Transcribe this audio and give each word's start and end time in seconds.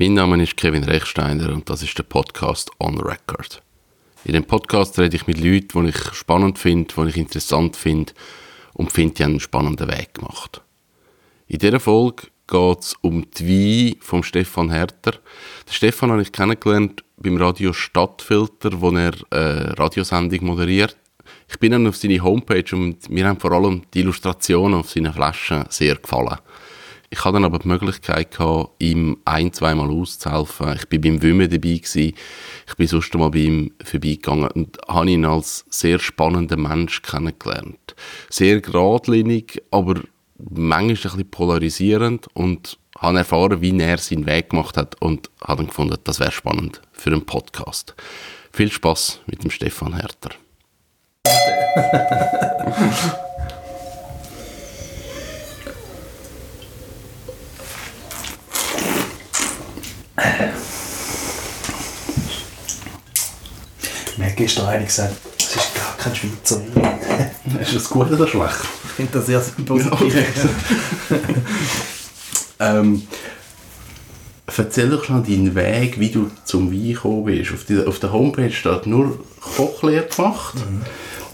Mein 0.00 0.14
Name 0.14 0.42
ist 0.42 0.56
Kevin 0.56 0.84
Rechsteiner 0.84 1.52
und 1.52 1.68
das 1.68 1.82
ist 1.82 1.98
der 1.98 2.04
Podcast 2.04 2.70
On 2.78 2.98
Record. 2.98 3.60
In 4.24 4.32
dem 4.32 4.44
Podcast 4.44 4.98
rede 4.98 5.14
ich 5.14 5.26
mit 5.26 5.38
Leuten, 5.38 5.84
die 5.84 5.90
ich 5.90 6.14
spannend 6.14 6.58
finde, 6.58 6.94
die 6.96 7.08
ich 7.10 7.18
interessant 7.18 7.76
finde 7.76 8.14
und 8.72 8.90
finde, 8.90 9.16
die 9.16 9.24
einen 9.24 9.40
spannenden 9.40 9.88
Weg 9.88 10.14
gemacht. 10.14 10.62
In 11.48 11.58
dieser 11.58 11.80
Folge 11.80 12.28
geht 12.46 12.78
es 12.80 12.94
um 13.02 13.30
die 13.32 13.92
Wein 13.92 14.00
von 14.00 14.22
Stefan 14.22 14.70
Herter. 14.70 15.12
Den 15.66 15.72
Stefan 15.72 16.12
habe 16.12 16.22
ich 16.22 16.32
kennengelernt 16.32 17.04
beim 17.18 17.36
Radio 17.36 17.74
Stadtfilter, 17.74 18.80
wo 18.80 18.92
er 18.92 19.12
eine 19.28 19.78
Radiosendung 19.78 20.46
moderiert. 20.46 20.96
Ich 21.46 21.58
bin 21.58 21.72
dann 21.72 21.86
auf 21.86 21.98
seine 21.98 22.22
Homepage 22.22 22.74
und 22.74 23.10
mir 23.10 23.28
haben 23.28 23.38
vor 23.38 23.52
allem 23.52 23.82
die 23.92 24.00
Illustrationen 24.00 24.80
auf 24.80 24.88
seinen 24.88 25.12
Flaschen 25.12 25.66
sehr 25.68 25.96
gefallen. 25.96 26.38
Ich 27.12 27.24
hatte 27.24 27.34
dann 27.34 27.44
aber 27.44 27.58
die 27.58 27.66
Möglichkeit, 27.66 28.30
gehabt, 28.30 28.70
ihm 28.78 29.18
ein-, 29.24 29.52
zweimal 29.52 29.90
auszuhelfen. 29.90 30.76
Ich 30.76 30.92
war 30.92 30.98
beim 31.00 31.20
Wimmen 31.20 31.50
dabei. 31.50 31.74
Gewesen. 31.74 32.14
Ich 32.68 32.74
bin 32.76 32.86
sonst 32.86 33.12
mal 33.14 33.30
bei 33.30 33.38
ihm 33.38 33.72
vorbeigegangen 33.82 34.48
und 34.52 34.78
habe 34.86 35.10
ihn 35.10 35.24
als 35.24 35.64
sehr 35.68 35.98
spannenden 35.98 36.62
Mensch 36.62 37.02
kennengelernt. 37.02 37.96
Sehr 38.28 38.60
geradlinig, 38.60 39.60
aber 39.72 40.00
manchmal 40.38 40.88
ein 40.88 40.94
bisschen 40.94 41.30
polarisierend 41.30 42.28
und 42.34 42.78
habe 42.96 43.18
erfahren, 43.18 43.60
wie 43.60 43.76
er 43.80 43.98
seinen 43.98 44.26
Weg 44.26 44.50
gemacht 44.50 44.76
hat 44.76 45.00
und 45.02 45.30
habe 45.42 45.58
dann 45.58 45.66
gefunden, 45.66 45.98
das 46.04 46.20
wäre 46.20 46.30
spannend 46.30 46.80
für 46.92 47.10
einen 47.10 47.26
Podcast. 47.26 47.96
Viel 48.52 48.70
Spaß 48.70 49.20
mit 49.26 49.42
dem 49.42 49.50
Stefan 49.50 49.94
Herter. 49.94 50.30
Mir 64.16 64.30
gestern 64.36 64.66
einer 64.66 64.84
gesagt, 64.84 65.16
es 65.38 65.56
ist 65.56 65.74
gar 65.74 65.96
kein 65.96 66.14
Schweizer 66.14 66.60
Wein. 66.74 67.00
Ist 67.60 67.74
das 67.74 67.90
gut 67.90 68.10
oder 68.10 68.26
schlecht? 68.26 68.60
Ich 68.84 68.90
finde 68.92 69.12
das 69.12 69.26
sehr 69.26 69.40
positiv. 69.64 70.48
ähm, 72.60 73.02
erzähl 74.46 74.90
doch 74.90 75.04
schnell 75.04 75.22
deinen 75.22 75.54
Weg, 75.54 75.98
wie 75.98 76.10
du 76.10 76.30
zum 76.44 76.72
Wein 76.72 76.92
gekommen 76.92 77.24
bist. 77.24 77.52
Auf, 77.52 77.64
die, 77.64 77.84
auf 77.84 77.98
der 77.98 78.12
Homepage 78.12 78.52
steht 78.52 78.86
nur 78.86 79.18
Kochlehre 79.40 80.06
gemacht, 80.06 80.54
mhm. 80.56 80.82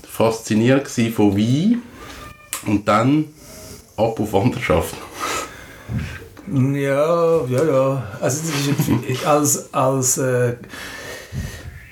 fasziniert 0.08 0.88
von 0.88 1.36
Wein 1.36 1.82
und 2.66 2.86
dann 2.88 3.26
ab 3.96 4.20
auf 4.20 4.32
Wanderschaft. 4.32 4.94
Ja, 6.52 7.44
ja, 7.46 7.64
ja. 7.64 8.02
Also 8.20 8.42
das 8.50 9.08
ist 9.08 9.26
als, 9.26 9.74
als 9.74 10.18
äh, 10.18 10.54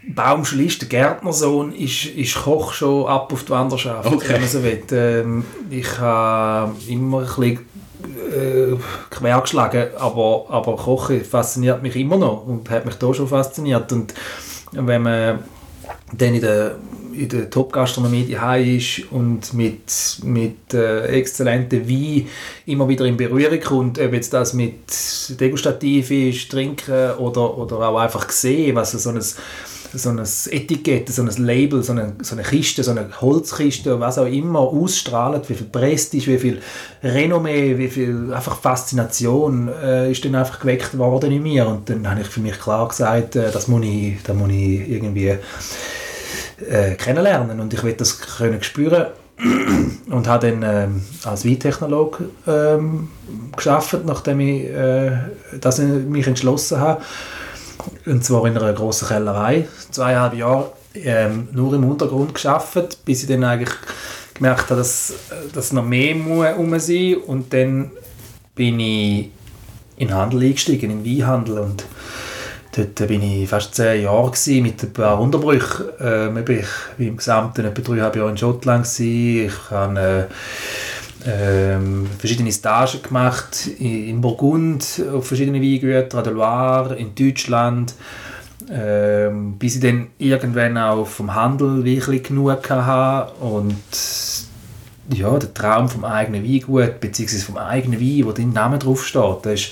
Baumschlist, 0.06 0.88
Gärtnersohn, 0.88 1.72
ist, 1.72 2.06
ist 2.06 2.36
Koch 2.36 2.72
schon 2.72 3.06
ab 3.06 3.32
auf 3.32 3.44
die 3.44 3.50
Wanderschaft, 3.50 4.06
okay. 4.06 4.28
wenn 4.28 4.40
man 4.40 4.48
so 4.48 4.62
will. 4.62 4.82
Ähm, 4.92 5.44
ich 5.70 5.98
habe 5.98 6.72
immer 6.88 7.20
ein 7.20 7.24
bisschen 7.24 7.58
äh, 8.32 8.76
quer 9.10 9.40
geschlagen, 9.40 9.88
aber, 9.98 10.46
aber 10.48 10.76
Kochen 10.76 11.24
fasziniert 11.24 11.82
mich 11.82 11.96
immer 11.96 12.16
noch 12.16 12.46
und 12.46 12.68
hat 12.70 12.84
mich 12.84 12.96
da 12.96 13.12
schon 13.12 13.28
fasziniert. 13.28 13.92
Und 13.92 14.14
wenn 14.72 15.02
man 15.02 15.40
dann 16.12 16.34
in 16.34 16.40
der 16.40 16.76
in 17.16 17.28
der 17.28 17.50
Top-Gastronomie 17.50 18.26
daheim 18.30 18.76
ist 18.76 19.02
und 19.10 19.54
mit, 19.54 20.18
mit 20.22 20.74
äh, 20.74 21.06
exzellenten 21.06 21.88
Wein 21.88 22.28
immer 22.66 22.88
wieder 22.88 23.04
in 23.04 23.16
Berührung 23.16 23.60
kommt, 23.60 23.98
ob 23.98 24.12
jetzt 24.12 24.32
das 24.32 24.54
mit 24.54 24.74
Degustativ 25.40 26.10
ist, 26.10 26.50
Trinken 26.50 27.12
oder, 27.18 27.56
oder 27.56 27.88
auch 27.88 27.98
einfach 27.98 28.30
sehen, 28.30 28.76
was 28.76 28.92
so 28.92 29.10
ein, 29.10 29.20
so 29.20 30.08
ein 30.10 30.18
Etikett, 30.50 31.08
so 31.08 31.22
ein 31.22 31.44
Label, 31.44 31.82
so 31.82 31.92
eine, 31.92 32.14
so 32.22 32.34
eine 32.34 32.42
Kiste, 32.42 32.82
so 32.82 32.90
eine 32.90 33.08
Holzkiste, 33.20 33.98
was 34.00 34.18
auch 34.18 34.26
immer 34.26 34.60
ausstrahlt, 34.60 35.48
wie 35.48 35.54
viel 35.54 35.66
Prestige, 35.66 36.26
wie 36.32 36.38
viel 36.38 36.62
Renommee, 37.02 37.78
wie 37.78 37.88
viel 37.88 38.32
einfach 38.32 38.60
Faszination 38.60 39.68
äh, 39.68 40.10
ist 40.10 40.24
dann 40.24 40.34
einfach 40.34 40.60
geweckt 40.60 40.96
worden 40.98 41.32
in 41.32 41.42
mir. 41.42 41.66
Und 41.66 41.88
dann 41.90 42.08
habe 42.08 42.22
ich 42.22 42.26
für 42.26 42.40
mich 42.40 42.58
klar 42.58 42.88
gesagt, 42.88 43.36
äh, 43.36 43.50
das 43.50 43.68
muss 43.68 43.84
ich, 43.84 44.22
das 44.22 44.36
muss 44.36 44.50
ich 44.50 44.88
irgendwie 44.88 45.36
äh, 46.68 46.94
kennenlernen. 46.94 47.60
Und 47.60 47.72
ich 47.72 47.82
will 47.82 47.94
das 47.94 48.20
können 48.20 48.62
spüren. 48.62 49.06
Und 50.10 50.28
habe 50.28 50.50
dann 50.50 50.62
ähm, 50.62 51.02
als 51.24 51.44
Weintechnologe 51.44 52.28
ähm, 52.46 53.08
geschafft, 53.56 53.98
nachdem 54.04 54.40
ich, 54.40 54.66
äh, 54.66 55.12
dass 55.60 55.80
ich 55.80 55.88
mich 55.88 56.26
entschlossen 56.26 56.78
habe. 56.78 57.02
Und 58.06 58.24
zwar 58.24 58.46
in 58.46 58.56
einer 58.56 58.72
großen 58.72 59.08
Kellerei, 59.08 59.66
zweieinhalb 59.90 60.34
Jahre 60.34 60.72
ähm, 60.94 61.48
nur 61.52 61.74
im 61.74 61.84
Untergrund 61.84 62.34
geschafft, 62.34 63.04
bis 63.04 63.22
ich 63.22 63.28
dann 63.28 63.42
eigentlich 63.42 63.74
gemerkt 64.34 64.70
habe, 64.70 64.76
dass, 64.76 65.14
dass 65.52 65.72
noch 65.72 65.84
mehr 65.84 66.14
muss 66.14 66.86
sein 66.86 67.16
und 67.26 67.52
dann 67.52 67.90
bin 68.54 68.78
ich 68.80 69.30
in 69.96 70.08
den 70.08 70.14
Handel 70.14 70.42
eingestiegen, 70.42 70.90
in 70.90 71.04
den 71.04 71.18
Weinhandel. 71.18 71.58
Und 71.58 71.84
Dort 72.76 73.00
war 73.00 73.10
ich 73.10 73.48
fast 73.48 73.74
zehn 73.74 74.02
Jahre 74.02 74.32
mit 74.60 74.82
ein 74.82 74.92
paar 74.92 75.20
Unterbrüchen. 75.20 75.84
Ähm, 76.00 76.38
ich 76.38 76.48
war 76.48 77.06
im 77.06 77.16
Gesamten 77.16 77.64
etwa 77.66 77.82
dreieinhalb 77.82 78.16
Jahre 78.16 78.30
in 78.30 78.36
Schottland. 78.36 78.84
Gewesen. 78.84 79.46
Ich 79.46 79.70
habe 79.70 80.28
äh, 81.24 81.76
verschiedene 82.18 82.52
Stagen 82.52 83.02
gemacht 83.02 83.68
in 83.78 84.20
Burgund, 84.20 85.02
auf 85.12 85.26
verschiedenen 85.26 85.62
Weingütern, 85.62 86.18
an 86.18 86.24
der 86.24 86.32
Loire, 86.32 86.96
in 86.96 87.14
Deutschland. 87.14 87.94
Ähm, 88.70 89.56
bis 89.58 89.76
ich 89.76 89.82
dann 89.82 90.08
irgendwann 90.18 90.78
auch 90.78 91.06
vom 91.06 91.34
Handel 91.34 91.84
wirklich 91.84 92.22
genug 92.22 92.70
hatte 92.70 93.32
und 93.40 93.76
ja, 95.12 95.38
der 95.38 95.52
Traum 95.52 95.88
vom 95.88 96.04
eigenen 96.04 96.42
Weingut, 96.44 96.98
beziehungsweise 96.98 97.44
vom 97.44 97.58
eigenen 97.58 98.00
Wein, 98.00 98.24
wo 98.24 98.32
dein 98.32 98.54
Name 98.54 98.78
draufsteht, 98.78 99.40
das 99.42 99.52
ist 99.52 99.70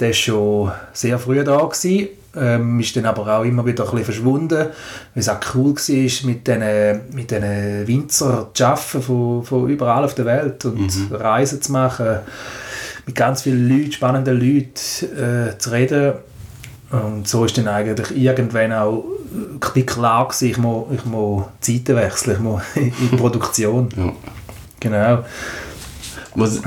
der 0.00 0.08
war 0.08 0.14
schon 0.14 0.72
sehr 0.92 1.18
früh 1.18 1.42
da. 1.44 1.58
Gewesen. 1.58 2.08
Ähm, 2.36 2.80
ist 2.80 2.96
dann 2.96 3.06
aber 3.06 3.38
auch 3.38 3.44
immer 3.44 3.64
wieder 3.64 3.84
ein 3.84 3.90
bisschen 3.90 4.04
verschwunden, 4.06 4.58
weil 4.58 4.68
es 5.14 5.28
auch 5.28 5.38
cool 5.54 5.76
war, 5.76 6.26
mit 6.26 6.46
diesen, 6.46 7.00
mit 7.12 7.30
diesen 7.30 7.86
Winzer 7.86 8.50
zu 8.52 8.64
arbeiten, 8.64 9.02
von, 9.02 9.44
von 9.44 9.68
überall 9.68 10.04
auf 10.04 10.16
der 10.16 10.24
Welt 10.24 10.64
und 10.64 10.80
mhm. 10.80 11.14
Reisen 11.14 11.62
zu 11.62 11.70
machen, 11.70 12.18
mit 13.06 13.14
ganz 13.14 13.42
vielen 13.42 13.68
Leuten, 13.68 13.92
spannenden 13.92 14.40
Leuten 14.40 15.52
äh, 15.52 15.56
zu 15.58 15.70
reden. 15.70 16.14
Und 16.90 17.28
so 17.28 17.44
ist 17.44 17.56
dann 17.56 17.68
eigentlich 17.68 18.16
irgendwann 18.16 18.72
auch 18.72 19.04
klar 19.86 20.26
gewesen, 20.26 20.50
ich 20.50 20.58
muss, 20.58 20.86
ich 20.92 21.04
muss 21.04 21.44
Zeiten 21.60 21.96
wechseln, 21.96 22.34
ich 22.34 22.40
muss 22.40 22.62
in 22.74 22.92
die 23.00 23.16
Produktion. 23.16 23.88
Ja. 23.96 24.12
Genau. 24.80 25.24
Was, 26.34 26.60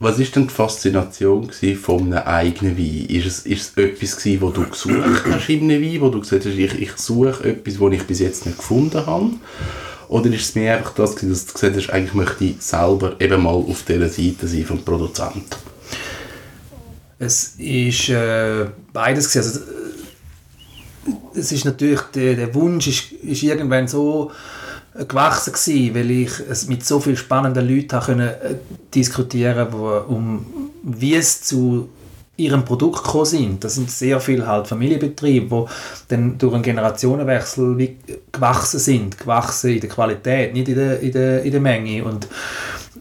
was 0.00 0.18
ist 0.18 0.34
denn 0.34 0.48
die 0.48 0.54
Faszination 0.54 1.50
von 1.52 2.12
einem 2.12 2.26
eigenen 2.26 2.78
Wein? 2.78 3.06
Ist 3.08 3.26
es, 3.26 3.38
ist 3.40 3.76
es 3.76 3.84
etwas 3.84 4.16
gewesen, 4.16 4.40
wo 4.40 4.48
du 4.48 4.66
gesucht 4.66 5.24
hast 5.30 5.48
in 5.50 5.70
einem 5.70 5.82
Wein, 5.82 6.00
wo 6.00 6.08
du 6.08 6.20
gesagt 6.20 6.46
hast, 6.46 6.54
ich, 6.54 6.80
ich 6.80 6.96
suche 6.96 7.44
etwas, 7.44 7.74
das 7.78 7.92
ich 7.92 8.06
bis 8.06 8.20
jetzt 8.20 8.46
nicht 8.46 8.56
gefunden 8.56 9.04
habe? 9.04 9.32
Oder 10.08 10.32
ist 10.32 10.40
es 10.40 10.54
mehr 10.54 10.78
einfach 10.78 10.94
das 10.94 11.14
gewesen, 11.14 11.32
dass 11.32 11.46
du 11.46 11.52
gesagt 11.52 11.76
hast, 11.76 11.90
eigentlich 11.90 12.14
möchte 12.14 12.44
ich 12.44 12.62
selber 12.62 13.14
eben 13.20 13.42
mal 13.42 13.54
auf 13.54 13.84
dieser 13.86 14.08
Seite 14.08 14.48
sein 14.48 14.64
vom 14.64 14.82
Produzenten? 14.82 15.44
Es 17.18 17.56
ist 17.58 18.08
äh, 18.08 18.66
beides 18.94 19.30
gewesen. 19.30 19.46
Also, 19.46 19.60
es 21.34 21.52
ist 21.52 21.66
natürlich, 21.66 22.00
der, 22.14 22.36
der 22.36 22.54
Wunsch 22.54 22.86
ist, 22.86 23.12
ist 23.12 23.42
irgendwann 23.42 23.86
so 23.86 24.30
gewachsen 25.06 25.52
gewesen, 25.52 25.94
weil 25.94 26.10
ich 26.10 26.32
es 26.48 26.66
mit 26.66 26.84
so 26.84 27.00
vielen 27.00 27.16
spannenden 27.16 27.68
Leuten 27.68 28.00
können, 28.00 28.28
äh, 28.28 28.54
diskutieren 28.94 29.70
konnte, 29.70 30.02
um 30.04 30.46
wie 30.82 31.14
es 31.14 31.42
zu 31.42 31.88
ihrem 32.36 32.64
Produkt 32.64 33.04
gekommen 33.04 33.26
sind. 33.26 33.64
Das 33.64 33.74
sind 33.74 33.90
sehr 33.90 34.18
viele 34.18 34.46
halt 34.46 34.66
Familienbetriebe, 34.66 35.66
die 35.66 35.70
dann 36.08 36.38
durch 36.38 36.54
einen 36.54 36.62
Generationenwechsel 36.62 37.76
wie 37.76 37.96
gewachsen 38.32 38.80
sind, 38.80 39.18
gewachsen 39.18 39.72
in 39.74 39.80
der 39.80 39.90
Qualität, 39.90 40.54
nicht 40.54 40.68
in 40.68 40.74
der, 40.74 41.00
in 41.00 41.12
der, 41.12 41.42
in 41.42 41.52
der 41.52 41.60
Menge. 41.60 42.04
Und 42.04 42.28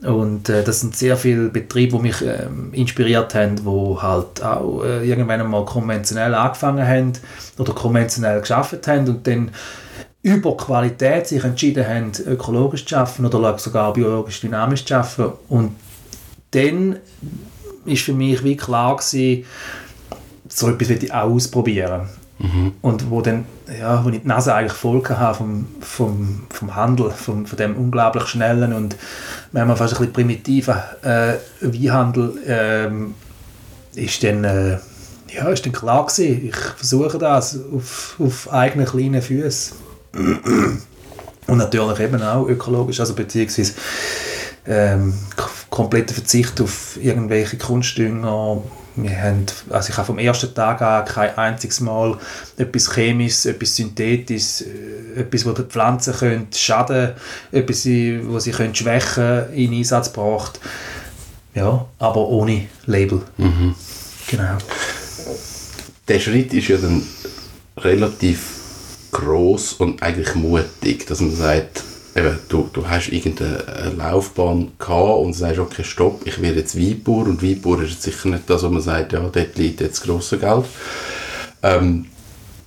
und 0.01 0.47
äh, 0.47 0.63
das 0.63 0.79
sind 0.79 0.95
sehr 0.95 1.17
viele 1.17 1.49
Betriebe, 1.49 1.97
die 1.97 2.03
mich 2.03 2.21
äh, 2.21 2.47
inspiriert 2.71 3.35
haben, 3.35 3.57
die 3.57 4.01
halt 4.01 4.41
auch 4.41 4.83
äh, 4.83 5.05
irgendwann 5.05 5.41
einmal 5.41 5.65
konventionell 5.65 6.33
angefangen 6.35 6.87
haben 6.87 7.13
oder 7.57 7.73
konventionell 7.73 8.39
geschafft 8.39 8.87
haben. 8.87 9.09
Und 9.09 9.27
dann 9.27 9.51
über 10.21 10.57
Qualität 10.57 11.27
sich 11.27 11.43
entschieden 11.43 11.87
haben, 11.87 12.11
ökologisch 12.25 12.85
zu 12.85 12.97
arbeiten 12.97 13.25
oder 13.25 13.57
sogar 13.57 13.93
biologisch 13.93 14.41
dynamisch 14.41 14.85
zu 14.85 14.95
arbeiten. 14.95 15.33
Und 15.47 15.75
dann 16.51 16.97
ist 17.85 18.03
für 18.03 18.13
mich 18.13 18.43
wie 18.43 18.57
klar 18.57 18.97
gewesen, 18.97 19.45
so 20.49 20.69
etwas 20.69 20.89
will 20.89 21.03
ich 21.03 21.13
auch 21.13 21.29
ausprobieren. 21.29 22.09
Mhm. 22.39 22.73
Und 22.81 23.09
wo 23.09 23.21
dann, 23.21 23.45
ja, 23.79 24.03
wo 24.03 24.09
ich 24.09 24.21
die 24.21 24.27
Nase 24.27 24.53
eigentlich 24.53 24.73
voll 24.73 25.03
hatte 25.03 25.37
vom, 25.37 25.67
vom, 25.81 26.43
vom 26.49 26.75
Handel, 26.75 27.11
vom, 27.11 27.45
von 27.45 27.57
dem 27.57 27.75
unglaublich 27.75 28.25
schnellen 28.27 28.73
und 28.73 28.95
manchmal 29.51 29.75
fast 29.75 29.93
ein 29.93 29.97
bisschen 29.99 30.13
primitiven 30.13 30.75
äh, 31.01 31.35
Weinhandel, 31.61 32.33
ähm, 32.47 33.13
ist 33.95 34.23
dann, 34.23 34.43
äh, 34.43 34.77
Ja, 35.33 35.49
ist 35.49 35.65
dann 35.65 35.73
klar 35.73 36.05
gewesen. 36.05 36.47
Ich 36.47 36.55
versuche 36.55 37.17
das 37.17 37.59
auf, 37.73 38.15
auf 38.19 38.51
eigenen 38.51 38.85
kleinen 38.85 39.21
Füßen. 39.21 39.88
Und 40.13 41.57
natürlich 41.57 41.99
eben 41.99 42.21
auch 42.21 42.47
ökologisch, 42.47 42.99
also 42.99 43.13
beziehungsweise 43.15 43.73
ähm, 44.67 45.13
kompletter 45.69 46.13
Verzicht 46.13 46.61
auf 46.61 46.97
irgendwelche 47.01 47.57
Kunstdünger. 47.57 48.61
Wir 48.95 49.21
haben, 49.21 49.45
also 49.69 49.89
ich 49.89 49.97
habe 49.97 50.05
vom 50.05 50.19
ersten 50.19 50.53
Tag 50.53 50.81
an 50.81 51.05
kein 51.05 51.37
einziges 51.37 51.79
Mal 51.79 52.17
etwas 52.57 52.93
Chemisches, 52.93 53.45
etwas 53.45 53.75
Synthetisches, 53.75 54.61
äh, 54.61 55.21
etwas, 55.21 55.43
das 55.43 55.53
die 55.55 55.63
Pflanzen 55.63 56.13
können 56.13 56.47
schaden 56.53 57.11
etwas, 57.51 57.85
was 57.85 58.43
sie 58.43 58.51
können 58.51 58.75
schwächen 58.75 59.53
in 59.53 59.73
Einsatz 59.73 60.11
gebracht. 60.11 60.59
Ja, 61.55 61.85
aber 61.97 62.27
ohne 62.27 62.67
Label. 62.85 63.21
Mhm. 63.37 63.75
Genau. 64.27 64.57
Der 66.07 66.19
Schritt 66.19 66.53
ist 66.53 66.67
ja 66.67 66.77
dann 66.77 67.03
relativ 67.77 68.58
groß 69.19 69.73
und 69.73 70.01
eigentlich 70.01 70.35
mutig, 70.35 71.05
dass 71.07 71.21
man 71.21 71.35
sagt, 71.35 71.83
eben, 72.15 72.39
du, 72.49 72.69
du 72.73 72.87
hast 72.87 73.09
irgendeine 73.09 73.93
Laufbahn 73.97 74.71
gehabt 74.77 75.19
und 75.19 75.33
sagst, 75.33 75.59
okay, 75.59 75.83
stopp, 75.83 76.21
ich 76.25 76.41
werde 76.41 76.59
jetzt 76.59 76.77
Weinbauer 76.77 77.27
und 77.27 77.43
Weinbauer 77.43 77.83
ist 77.83 77.91
jetzt 77.91 78.03
sicher 78.03 78.29
nicht 78.29 78.49
das, 78.49 78.63
wo 78.63 78.69
man 78.69 78.81
sagt, 78.81 79.13
ja, 79.13 79.19
dort 79.19 79.57
liegt 79.57 79.81
jetzt 79.81 80.03
grosse 80.03 80.37
Geld. 80.37 80.65
Ähm, 81.61 82.05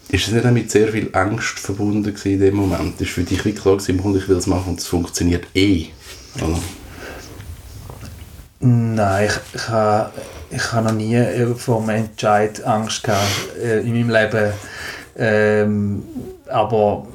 ist 0.08 0.26
es 0.26 0.34
nicht 0.34 0.44
auch 0.44 0.50
mit 0.50 0.70
sehr 0.70 0.88
viel 0.88 1.08
Angst 1.12 1.58
verbunden 1.58 2.14
in 2.24 2.40
dem 2.40 2.54
Moment? 2.54 3.00
Ist 3.00 3.12
für 3.12 3.22
dich 3.22 3.44
wie 3.44 3.52
klar 3.52 3.78
gewesen, 3.78 4.16
ich 4.16 4.28
will 4.28 4.36
es 4.36 4.46
machen 4.46 4.70
und 4.70 4.80
es 4.80 4.86
funktioniert 4.86 5.46
eh? 5.54 5.86
Oder? 6.36 6.58
Nein, 8.60 9.26
ich, 9.26 9.60
ich 9.60 9.68
habe 9.68 10.12
ich 10.54 10.72
habe 10.72 10.88
noch 10.88 10.92
nie 10.92 11.18
vor 11.56 11.80
einem 11.80 12.04
Entscheid 12.04 12.62
Angst 12.64 13.02
gehabt 13.02 13.56
äh, 13.58 13.80
in 13.80 13.94
meinem 13.94 14.10
Leben. 14.10 14.52
Ähm, 15.16 16.02
aber 16.48 17.06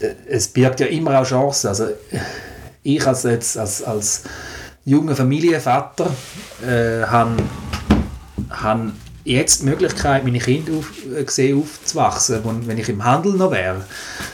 äh, 0.00 0.14
es 0.28 0.48
birgt 0.48 0.80
ja 0.80 0.86
immer 0.86 1.20
auch 1.20 1.26
Chancen. 1.26 1.68
Also, 1.68 1.86
ich 2.82 3.06
als, 3.06 3.22
jetzt, 3.22 3.56
als, 3.56 3.82
als 3.82 4.22
junger 4.84 5.14
Familienvater 5.14 6.10
äh, 6.66 7.04
habe 7.06 7.36
hab 8.50 8.80
jetzt 9.24 9.62
die 9.62 9.66
Möglichkeit, 9.66 10.24
meine 10.24 10.38
Kinder 10.38 10.72
auf, 10.72 10.90
äh, 11.16 11.22
gesehen 11.22 11.58
aufzuwachsen. 11.60 12.42
Und 12.42 12.66
wenn 12.66 12.78
ich 12.78 12.88
im 12.88 13.04
Handel 13.04 13.34
noch 13.34 13.52
wäre, 13.52 13.84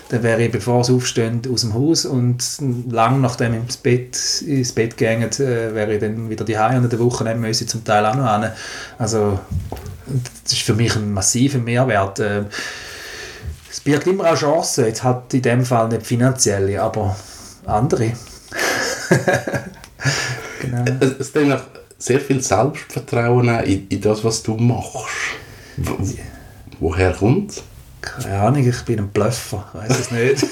dann 0.08 0.22
wäre 0.22 0.42
ich, 0.42 0.50
bevor 0.50 0.84
sie 0.84 0.94
aufstehen, 0.94 1.42
aus 1.52 1.60
dem 1.60 1.74
Haus 1.74 2.06
und 2.06 2.42
lang 2.90 3.20
nachdem 3.20 3.54
ins 3.54 3.76
Bett, 3.76 4.42
ins 4.46 4.72
Bett 4.72 4.96
gegangen, 4.96 5.30
äh, 5.32 5.74
wäre 5.74 5.94
ich 5.94 6.00
dann 6.00 6.30
wieder 6.30 6.44
die 6.44 6.56
und 6.56 6.84
in 6.84 6.88
der 6.88 6.98
Woche 6.98 7.34
müssen 7.34 7.68
zum 7.68 7.84
Teil 7.84 8.06
auch 8.06 8.14
noch 8.14 8.40
hin. 8.40 8.50
Also 8.98 9.38
das 10.44 10.52
ist 10.52 10.62
für 10.62 10.74
mich 10.74 10.96
ein 10.96 11.12
massiver 11.12 11.58
Mehrwert. 11.58 12.20
Äh, 12.20 12.44
es 13.78 13.84
birgt 13.84 14.08
immer 14.08 14.32
auch 14.32 14.36
Chancen, 14.36 14.86
jetzt 14.86 15.04
hat 15.04 15.32
in 15.32 15.42
dem 15.42 15.64
Fall 15.64 15.88
nicht 15.88 16.04
finanzielle, 16.04 16.82
aber 16.82 17.14
andere. 17.64 18.10
genau. 20.60 20.84
Es, 20.98 21.12
es 21.20 21.32
sehr 21.96 22.20
viel 22.20 22.42
Selbstvertrauen 22.42 23.48
in, 23.60 23.86
in 23.86 24.00
das, 24.00 24.24
was 24.24 24.42
du 24.42 24.56
machst. 24.56 25.14
Wo, 25.76 25.96
woher 26.80 27.12
kommt 27.12 27.62
Keine 28.00 28.40
Ahnung, 28.40 28.68
ich 28.68 28.82
bin 28.82 28.98
ein 28.98 29.10
Bluffer, 29.10 29.64
ich 29.72 29.80
weiß 29.80 30.00
es 30.00 30.10
nicht. 30.10 30.42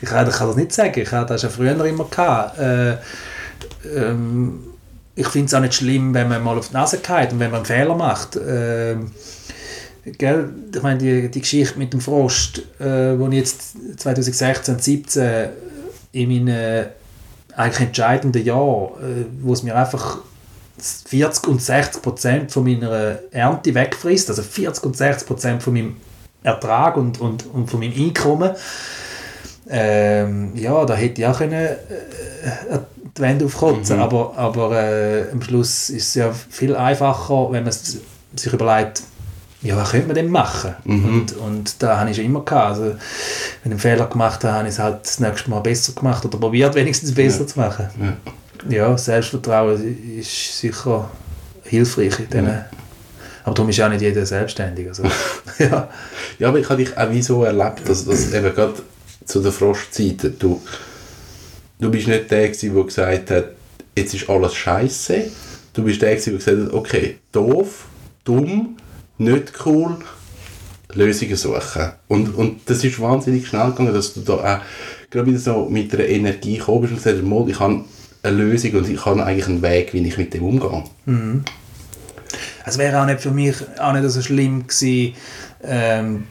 ich 0.00 0.08
kann, 0.08 0.24
das 0.24 0.54
nicht 0.54 0.72
sagen, 0.72 1.00
ich 1.00 1.10
hatte 1.10 1.32
das 1.32 1.40
schon 1.40 1.50
früher 1.50 1.84
immer. 1.84 2.04
Gehabt. 2.04 2.60
Äh, 2.60 2.98
ähm, 3.92 4.62
ich 5.16 5.26
finde 5.28 5.46
es 5.46 5.54
auch 5.54 5.60
nicht 5.60 5.74
schlimm, 5.74 6.14
wenn 6.14 6.28
man 6.28 6.44
mal 6.44 6.56
auf 6.56 6.68
die 6.68 6.74
Nase 6.74 6.98
geht 6.98 7.32
und 7.32 7.40
wenn 7.40 7.50
man 7.50 7.56
einen 7.56 7.66
Fehler 7.66 7.96
macht. 7.96 8.36
Äh, 8.36 8.94
gell? 10.18 10.50
Ich 10.74 10.82
meine, 10.82 10.98
die, 10.98 11.30
die 11.30 11.40
Geschichte 11.40 11.78
mit 11.78 11.92
dem 11.92 12.00
Frost, 12.00 12.58
äh, 12.78 13.18
wo 13.18 13.28
ich 13.28 13.34
jetzt 13.34 13.76
2016, 13.98 14.64
2017 14.64 15.48
in 16.12 16.28
meinen 16.28 16.86
eigentlich 17.54 17.86
entscheidende 17.88 18.38
Jahr, 18.38 18.92
äh, 19.00 19.24
wo 19.40 19.52
es 19.52 19.62
mir 19.62 19.74
einfach 19.76 20.18
40 20.78 21.48
und 21.48 21.62
60 21.62 22.02
Prozent 22.02 22.52
von 22.52 22.64
meiner 22.64 23.18
Ernte 23.30 23.74
wegfrisst, 23.74 24.28
also 24.28 24.42
40 24.42 24.84
und 24.84 24.96
60 24.96 25.26
Prozent 25.26 25.62
von 25.62 25.72
meinem 25.72 25.96
Ertrag 26.42 26.96
und, 26.96 27.20
und, 27.20 27.46
und 27.46 27.70
von 27.70 27.80
meinem 27.80 27.94
Einkommen. 27.96 28.50
Ähm, 29.68 30.52
ja, 30.54 30.84
da 30.84 30.94
hätte 30.94 31.22
ich 31.22 31.26
auch 31.26 31.38
können, 31.38 31.54
äh, 31.54 31.76
die 33.16 33.20
Wände 33.20 33.46
aufkotzen, 33.46 33.96
mhm. 33.96 34.02
aber, 34.02 34.36
aber 34.36 34.80
äh, 34.80 35.30
am 35.32 35.40
Schluss 35.42 35.90
ist 35.90 36.08
es 36.08 36.14
ja 36.14 36.32
viel 36.32 36.76
einfacher, 36.76 37.50
wenn 37.50 37.64
man 37.64 37.72
sich 37.72 38.52
überlegt, 38.52 39.02
ja, 39.62 39.76
was 39.76 39.90
könnte 39.90 40.06
man 40.06 40.14
denn 40.14 40.30
machen? 40.30 40.74
Mhm. 40.84 41.04
Und, 41.04 41.36
und 41.36 41.82
da 41.82 41.98
habe 41.98 42.10
ich 42.10 42.16
schon 42.16 42.24
immer 42.24 42.44
gehabt. 42.44 42.78
Also, 42.78 42.84
wenn 42.84 42.92
ich 42.92 43.70
einen 43.70 43.78
Fehler 43.78 44.06
gemacht 44.06 44.44
habe, 44.44 44.54
habe 44.54 44.68
ich 44.68 44.74
es 44.74 44.78
halt 44.78 45.00
das 45.04 45.18
nächste 45.18 45.50
Mal 45.50 45.60
besser 45.60 45.92
gemacht 45.92 46.24
oder 46.24 46.38
probiert 46.38 46.74
wenigstens 46.74 47.14
besser 47.14 47.40
ja. 47.40 47.46
zu 47.46 47.58
machen. 47.58 47.86
Ja. 48.68 48.76
ja. 48.76 48.98
Selbstvertrauen 48.98 50.18
ist 50.18 50.58
sicher 50.58 51.10
hilfreich 51.62 52.18
in 52.18 52.30
diesen 52.30 52.46
ja. 52.46 52.64
Aber 53.44 53.54
darum 53.54 53.70
ist 53.70 53.76
ja 53.76 53.88
nicht 53.88 54.02
jeder 54.02 54.26
selbstständig. 54.26 54.88
Also, 54.88 55.04
ja. 55.58 55.88
ja, 56.38 56.48
aber 56.48 56.58
ich 56.58 56.68
habe 56.68 56.84
dich 56.84 56.96
auch 56.96 57.10
wie 57.10 57.22
so 57.22 57.44
erlebt, 57.44 57.88
dass, 57.88 58.04
dass 58.04 58.32
eben 58.32 58.54
gerade 58.54 58.74
zu 59.24 59.40
der 59.40 59.52
Frostzeiten, 59.52 60.36
du, 60.38 60.60
du 61.78 61.90
bist 61.90 62.08
nicht 62.08 62.30
der 62.30 62.48
gewesen, 62.48 62.74
der 62.74 62.84
gesagt 62.84 63.30
hat, 63.30 63.44
jetzt 63.96 64.14
ist 64.14 64.28
alles 64.28 64.54
scheiße. 64.54 65.24
Du 65.72 65.82
bist 65.84 66.02
der 66.02 66.16
gewesen, 66.16 66.30
der 66.30 66.38
gesagt 66.38 66.66
hat, 66.66 66.74
okay, 66.74 67.18
doof, 67.32 67.86
dumm, 68.24 68.76
nicht 69.18 69.52
cool, 69.64 69.96
Lösungen 70.92 71.36
suchen. 71.36 71.92
Und, 72.08 72.34
und 72.34 72.60
das 72.66 72.84
ist 72.84 73.00
wahnsinnig 73.00 73.46
schnell 73.46 73.70
gegangen, 73.70 73.94
dass 73.94 74.14
du 74.14 74.20
da 74.20 74.34
auch 74.34 74.60
gerade 75.10 75.26
wieder 75.26 75.38
so 75.38 75.66
mit 75.68 75.92
einer 75.94 76.04
Energie 76.04 76.58
gekommen 76.58 76.82
bist 76.82 76.92
und 76.92 77.02
gesagt 77.02 77.22
hast, 77.22 77.48
ich 77.48 77.60
habe 77.60 77.84
eine 78.22 78.36
Lösung 78.36 78.72
und 78.72 78.88
ich 78.88 79.04
habe 79.04 79.24
eigentlich 79.24 79.46
einen 79.46 79.62
Weg, 79.62 79.92
wie 79.92 80.06
ich 80.06 80.18
mit 80.18 80.34
dem 80.34 80.44
umgehe. 80.44 80.84
Mhm. 81.04 81.44
Es 82.64 82.78
wäre 82.78 83.00
auch 83.00 83.06
nicht 83.06 83.20
für 83.20 83.30
mich 83.30 83.54
auch 83.78 83.92
nicht 83.92 84.08
so 84.10 84.20
schlimm 84.20 84.66
gewesen, 84.66 85.14
ähm, 85.62 86.26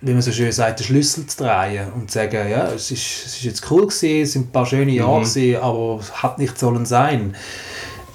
wie 0.00 0.12
man 0.12 0.22
so 0.22 0.30
schön 0.30 0.52
sagt, 0.52 0.80
den 0.80 0.86
Schlüssel 0.86 1.26
zu 1.26 1.44
drehen 1.44 1.90
und 1.92 2.10
zu 2.10 2.18
sagen, 2.18 2.48
ja, 2.48 2.70
es 2.72 2.90
ist, 2.90 3.26
es 3.26 3.36
ist 3.36 3.42
jetzt 3.42 3.70
cool 3.70 3.86
gewesen, 3.86 4.22
es 4.22 4.32
sind 4.32 4.48
ein 4.48 4.52
paar 4.52 4.66
schöne 4.66 4.92
Jahre 4.92 5.20
mhm. 5.20 5.24
gewesen, 5.24 5.56
aber 5.56 5.98
es 6.00 6.22
hat 6.22 6.38
nicht 6.38 6.58
sollen 6.58 6.86
sein. 6.86 7.34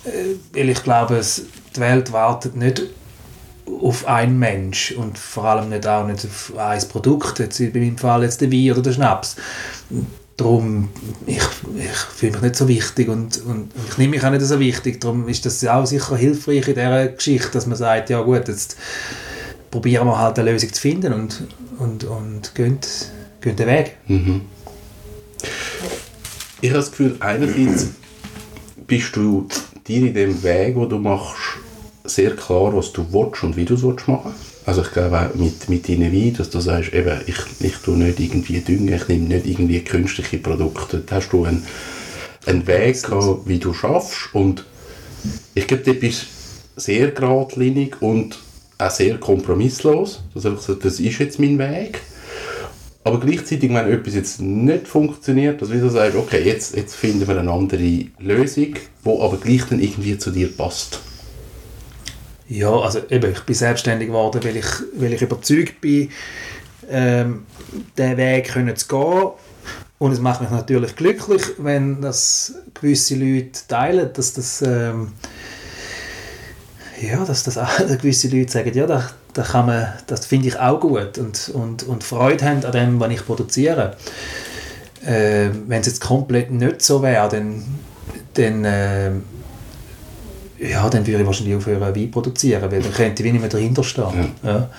Äh, 0.05 0.57
weil 0.57 0.69
ich 0.69 0.83
glaube, 0.83 1.17
es, 1.17 1.45
die 1.75 1.79
Welt 1.79 2.13
wartet 2.13 2.55
nicht 2.55 2.83
auf 3.65 4.07
einen 4.07 4.39
Mensch 4.39 4.91
und 4.91 5.17
vor 5.17 5.45
allem 5.45 5.69
nicht 5.69 5.87
auch 5.87 6.05
nicht 6.05 6.25
auf 6.25 6.53
ein 6.57 6.87
Produkt, 6.89 7.39
jetzt 7.39 7.59
in 7.59 7.71
meinem 7.73 7.97
Fall 7.97 8.23
jetzt 8.23 8.41
der 8.41 8.51
Wein 8.51 8.71
oder 8.71 8.81
der 8.81 8.93
Schnaps. 8.93 9.35
Darum, 10.35 10.89
ich, 11.27 11.37
ich 11.37 11.91
fühle 12.15 12.31
mich 12.33 12.41
nicht 12.41 12.55
so 12.55 12.67
wichtig 12.67 13.07
und, 13.07 13.37
und, 13.45 13.71
ich 13.89 13.97
nehme 13.97 14.11
mich 14.11 14.23
auch 14.25 14.31
nicht 14.31 14.41
so 14.41 14.59
wichtig, 14.59 14.99
darum 14.99 15.27
ist 15.27 15.45
das 15.45 15.65
auch 15.65 15.85
sicher 15.85 16.17
hilfreich 16.17 16.67
in 16.67 16.73
dieser 16.73 17.07
Geschichte, 17.09 17.51
dass 17.51 17.67
man 17.67 17.77
sagt, 17.77 18.09
ja 18.09 18.21
gut, 18.21 18.47
jetzt 18.47 18.75
probieren 19.69 20.07
wir 20.07 20.17
halt 20.17 20.39
eine 20.39 20.51
Lösung 20.51 20.73
zu 20.73 20.81
finden 20.81 21.13
und, 21.13 21.43
und, 21.77 22.03
und 22.03 22.55
gehen, 22.55 22.79
gehen 23.41 23.55
den 23.55 23.67
Weg. 23.67 23.97
Mhm. 24.07 24.41
Ich 26.61 26.69
habe 26.69 26.79
das 26.79 26.91
Gefühl, 26.91 27.17
einerseits 27.19 27.89
bist 28.87 29.15
du 29.15 29.47
dir 29.85 30.07
in 30.07 30.13
dem 30.13 30.43
Weg, 30.43 30.75
wo 30.75 30.85
du 30.85 30.97
machst, 30.97 31.52
sehr 32.03 32.35
klar, 32.35 32.75
was 32.75 32.91
du 32.91 33.05
willst 33.11 33.43
und 33.43 33.55
wie 33.55 33.65
du 33.65 33.75
es 33.75 33.83
machen 34.07 34.33
Also 34.65 34.81
ich 34.81 34.91
glaube 34.91 35.19
auch 35.19 35.35
mit, 35.35 35.69
mit 35.69 35.87
deinen 35.87 36.11
Wein, 36.11 36.33
dass 36.33 36.49
du 36.49 36.59
sagst, 36.59 36.93
eben, 36.93 37.19
ich, 37.25 37.37
ich 37.59 37.77
tue 37.77 37.97
nicht 37.97 38.19
irgendwie 38.19 38.59
düngen, 38.59 38.93
ich 38.93 39.07
nehme 39.07 39.27
nicht 39.27 39.45
irgendwie 39.45 39.81
künstliche 39.81 40.37
Produkte. 40.37 41.01
Da 41.05 41.17
hast 41.17 41.29
du 41.29 41.45
einen, 41.45 41.65
einen 42.45 42.67
Weg 42.67 43.01
gehabt, 43.03 43.47
wie 43.47 43.59
du 43.59 43.73
schaffst 43.73 44.33
und 44.33 44.65
ich 45.53 45.67
glaube, 45.67 45.83
du 45.83 45.93
bist 45.93 46.25
sehr 46.75 47.11
geradlinig 47.11 48.01
und 48.01 48.39
auch 48.77 48.91
sehr 48.91 49.17
kompromisslos. 49.17 50.23
Das, 50.33 50.43
das 50.43 50.99
ist 50.99 51.19
jetzt 51.19 51.39
mein 51.39 51.57
Weg. 51.57 52.01
Aber 53.05 53.19
gleichzeitig, 53.19 53.69
wenn 53.69 53.91
etwas 53.91 54.15
jetzt 54.15 54.41
nicht 54.41 54.87
funktioniert, 54.87 55.61
dass 55.61 55.69
du 55.69 55.89
sagst, 55.89 56.17
okay, 56.17 56.41
jetzt, 56.43 56.75
jetzt 56.75 56.95
finden 56.95 57.27
wir 57.27 57.37
eine 57.37 57.51
andere 57.51 58.05
Lösung, 58.19 58.75
die 59.05 59.09
aber 59.09 59.37
gleich 59.37 59.63
dann 59.69 59.81
irgendwie 59.81 60.17
zu 60.17 60.31
dir 60.31 60.49
passt. 60.55 61.01
Ja, 62.47 62.71
also 62.71 62.99
eben, 63.09 63.31
ich 63.31 63.41
bin 63.41 63.55
selbstständig 63.55 64.09
geworden, 64.09 64.41
weil 64.43 64.57
ich, 64.57 64.65
weil 64.95 65.13
ich 65.13 65.21
überzeugt 65.21 65.79
bin, 65.81 66.09
ähm, 66.89 67.45
den 67.97 68.17
Weg 68.17 68.49
können 68.49 68.75
zu 68.75 68.87
gehen. 68.87 69.31
Und 69.99 70.11
es 70.11 70.19
macht 70.19 70.41
mich 70.41 70.49
natürlich 70.49 70.95
glücklich, 70.95 71.41
wenn 71.57 72.01
das 72.01 72.55
gewisse 72.73 73.15
Leute 73.15 73.59
teilen, 73.67 74.09
dass 74.13 74.33
das, 74.33 74.61
ähm, 74.61 75.13
ja, 77.01 77.23
dass 77.23 77.43
das 77.43 77.57
auch, 77.57 77.77
gewisse 77.87 78.27
Leute 78.27 78.51
sagen, 78.51 78.73
ja, 78.73 78.85
da, 78.85 79.09
da 79.33 79.43
kann 79.43 79.67
man, 79.67 79.93
das 80.07 80.25
finde 80.25 80.49
ich 80.49 80.59
auch 80.59 80.79
gut 80.79 81.17
und, 81.17 81.49
und, 81.53 81.83
und 81.83 82.03
Freude 82.03 82.45
haben 82.45 82.65
an 82.65 82.71
dem, 82.73 82.99
was 82.99 83.11
ich 83.11 83.25
produziere. 83.25 83.95
Äh, 85.05 85.49
wenn 85.67 85.81
es 85.81 85.87
jetzt 85.87 86.01
komplett 86.01 86.51
nicht 86.51 86.81
so 86.81 87.01
wäre, 87.01 87.29
dann, 87.29 87.63
dann 88.33 88.65
äh, 88.65 89.11
ja, 90.69 90.89
dann 90.89 91.05
würde 91.05 91.21
ich 91.21 91.25
wahrscheinlich 91.25 91.55
aufhören, 91.55 91.81
Wein 91.81 92.11
produzieren, 92.11 92.71
weil 92.71 92.81
dann 92.81 92.93
könnte 92.93 93.23
ich 93.23 93.31
nicht 93.31 93.41
mehr 93.41 93.49
dahinter 93.49 93.83
stehen. 93.83 94.31
Ja. 94.43 94.49
Ja. 94.49 94.69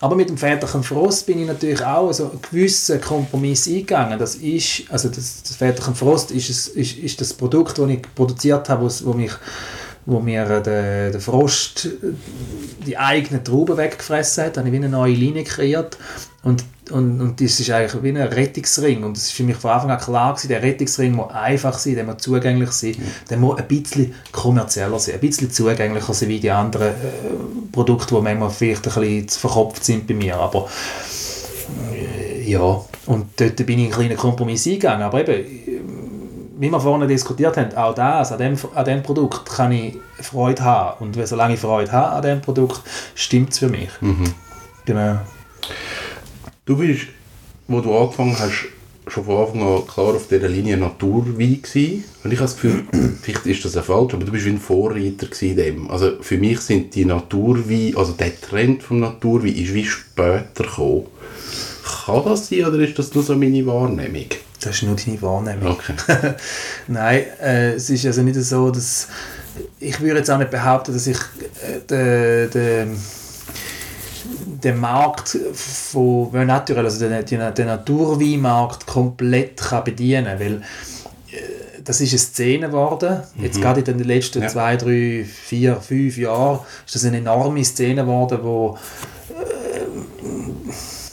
Aber 0.00 0.14
mit 0.14 0.28
dem 0.28 0.36
väterlichen 0.36 0.82
Frost 0.82 1.26
bin 1.26 1.40
ich 1.40 1.46
natürlich 1.46 1.84
auch 1.84 2.12
so 2.12 2.30
einen 2.30 2.40
gewissen 2.42 3.00
Kompromiss 3.00 3.66
eingegangen. 3.66 4.18
Das 4.18 4.36
ist, 4.36 4.84
also 4.90 5.08
das, 5.08 5.42
das 5.42 5.56
väterliche 5.56 5.94
Frost 5.94 6.30
ist, 6.30 6.50
es, 6.50 6.68
ist, 6.68 6.98
ist 6.98 7.20
das 7.20 7.34
Produkt, 7.34 7.78
das 7.78 7.88
ich 7.88 8.02
produziert 8.14 8.68
habe, 8.68 8.90
wo 9.04 9.12
mich 9.12 9.32
wo 10.06 10.20
mir 10.20 10.44
der, 10.60 11.10
der 11.10 11.20
Frost 11.20 11.88
die 12.86 12.96
eigenen 12.96 13.42
Trauben 13.42 13.76
weggefressen 13.76 14.44
hat, 14.44 14.56
habe 14.56 14.68
ich 14.68 14.72
wie 14.72 14.78
eine 14.78 14.88
neue 14.88 15.12
Linie 15.12 15.42
kreiert. 15.42 15.98
Und, 16.44 16.64
und, 16.92 17.20
und 17.20 17.40
das 17.40 17.58
ist 17.58 17.70
eigentlich 17.70 18.00
wie 18.04 18.10
ein 18.10 18.16
Rettungsring. 18.18 19.02
Und 19.02 19.16
es 19.16 19.24
ist 19.24 19.32
für 19.32 19.42
mich 19.42 19.56
von 19.56 19.72
Anfang 19.72 19.90
an 19.90 19.98
klar 19.98 20.32
gewesen, 20.32 20.48
der 20.48 20.62
Rettungsring 20.62 21.12
muss 21.12 21.32
einfach 21.32 21.76
sein, 21.76 21.96
der 21.96 22.04
muss 22.04 22.18
zugänglich 22.18 22.70
sein, 22.70 22.94
der 23.28 23.36
muss 23.36 23.58
ein 23.58 23.66
bisschen 23.66 24.14
kommerzieller 24.30 25.00
sein, 25.00 25.14
ein 25.14 25.20
bisschen 25.20 25.50
zugänglicher 25.50 26.14
sein 26.14 26.28
wie 26.28 26.38
die 26.38 26.52
anderen 26.52 26.88
äh, 26.88 27.72
Produkte, 27.72 28.14
die 28.14 28.20
manchmal 28.20 28.50
vielleicht 28.50 28.86
ein 28.86 28.94
bisschen 28.94 29.28
zu 29.28 29.40
verkopft 29.40 29.84
sind 29.84 30.06
bei 30.06 30.14
mir, 30.14 30.36
aber 30.36 30.68
äh, 31.92 32.48
ja, 32.48 32.80
und 33.06 33.26
dort 33.36 33.66
bin 33.66 33.80
ich 33.80 33.86
einen 33.86 33.92
kleinen 33.92 34.16
Kompromiss 34.16 34.66
eingegangen, 34.66 35.02
aber 35.02 35.26
eben 35.28 35.95
wie 36.58 36.70
wir 36.70 36.80
vorhin 36.80 37.06
diskutiert 37.08 37.56
haben, 37.56 37.74
auch 37.76 37.94
das, 37.94 38.32
an 38.32 38.38
dem, 38.38 38.56
an 38.74 38.84
dem 38.84 39.02
Produkt 39.02 39.46
kann 39.46 39.72
ich 39.72 39.96
Freude 40.20 40.64
haben. 40.64 41.04
Und 41.04 41.26
solange 41.26 41.54
ich 41.54 41.60
Freude 41.60 41.92
habe 41.92 42.16
an 42.16 42.22
dem 42.22 42.40
Produkt, 42.40 42.80
stimmt 43.14 43.52
es 43.52 43.58
für 43.58 43.68
mich. 43.68 43.90
Mhm. 44.00 44.32
Genau. 44.84 45.18
Du 46.64 46.76
bist, 46.76 47.08
wo 47.68 47.80
du 47.80 47.96
angefangen 47.96 48.38
hast, 48.38 48.68
schon 49.08 49.24
von 49.24 49.36
Anfang 49.36 49.62
an 49.62 49.86
klar 49.86 50.14
auf 50.14 50.28
dieser 50.28 50.48
Linie 50.48 50.76
Naturwein 50.76 51.62
gewesen. 51.62 52.04
Und 52.24 52.32
ich 52.32 52.38
habe 52.38 52.48
das 52.48 52.54
Gefühl, 52.54 52.84
vielleicht 53.22 53.46
ist 53.46 53.64
das 53.64 53.74
ja 53.74 53.82
falsch, 53.82 54.14
aber 54.14 54.24
du 54.24 54.32
bist 54.32 54.46
wie 54.46 54.50
ein 54.50 54.58
Vorreiter 54.58 55.28
in 55.40 55.56
dem. 55.56 55.90
Also 55.90 56.12
für 56.20 56.38
mich 56.38 56.60
sind 56.60 56.94
die 56.94 57.04
Naturwein, 57.04 57.94
also 57.96 58.12
der 58.12 58.40
Trend 58.40 58.82
vom 58.82 59.00
Naturwein 59.00 59.54
ist 59.54 59.74
wie 59.74 59.84
später 59.84 60.64
gekommen. 60.64 61.06
Kann 62.04 62.24
das 62.24 62.48
sein 62.48 62.64
oder 62.64 62.78
ist 62.78 62.98
das 62.98 63.14
nur 63.14 63.22
so 63.22 63.36
meine 63.36 63.64
Wahrnehmung? 63.66 64.26
Das 64.66 64.74
ist 64.74 64.82
nur 64.82 64.96
deine 64.96 65.22
Wahrnehmung. 65.22 65.72
Okay. 65.72 65.94
Nein, 66.88 67.22
äh, 67.40 67.74
es 67.74 67.88
ist 67.88 68.04
also 68.04 68.22
nicht 68.22 68.40
so, 68.40 68.70
dass 68.70 69.06
ich 69.78 70.00
würde 70.00 70.18
jetzt 70.18 70.30
auch 70.30 70.38
nicht 70.38 70.50
behaupten, 70.50 70.92
dass 70.92 71.06
ich 71.06 71.18
äh, 71.18 71.80
den, 71.88 72.50
den, 72.50 73.00
den 74.62 74.78
Markt 74.78 75.38
von 75.54 76.30
naturell, 76.46 76.84
also 76.84 76.98
den, 76.98 77.24
den, 77.24 77.54
den 77.54 77.66
Naturweinmarkt 77.66 78.86
komplett 78.86 79.58
kann 79.58 79.84
bedienen 79.84 80.24
kann, 80.24 80.40
weil 80.40 80.54
äh, 80.56 81.82
das 81.84 82.00
ist 82.00 82.10
eine 82.10 82.18
Szene 82.18 82.66
geworden. 82.66 83.22
Mhm. 83.36 83.44
Jetzt 83.44 83.60
gerade 83.60 83.80
in 83.80 83.98
den 83.98 84.06
letzten 84.06 84.42
ja. 84.42 84.48
zwei, 84.48 84.76
drei, 84.76 85.24
vier, 85.24 85.76
fünf 85.76 86.18
Jahren 86.18 86.58
ist 86.84 86.96
das 86.96 87.04
eine 87.04 87.18
enorme 87.18 87.64
Szene 87.64 88.02
geworden, 88.02 88.40
wo 88.42 88.76
äh, 89.30 89.80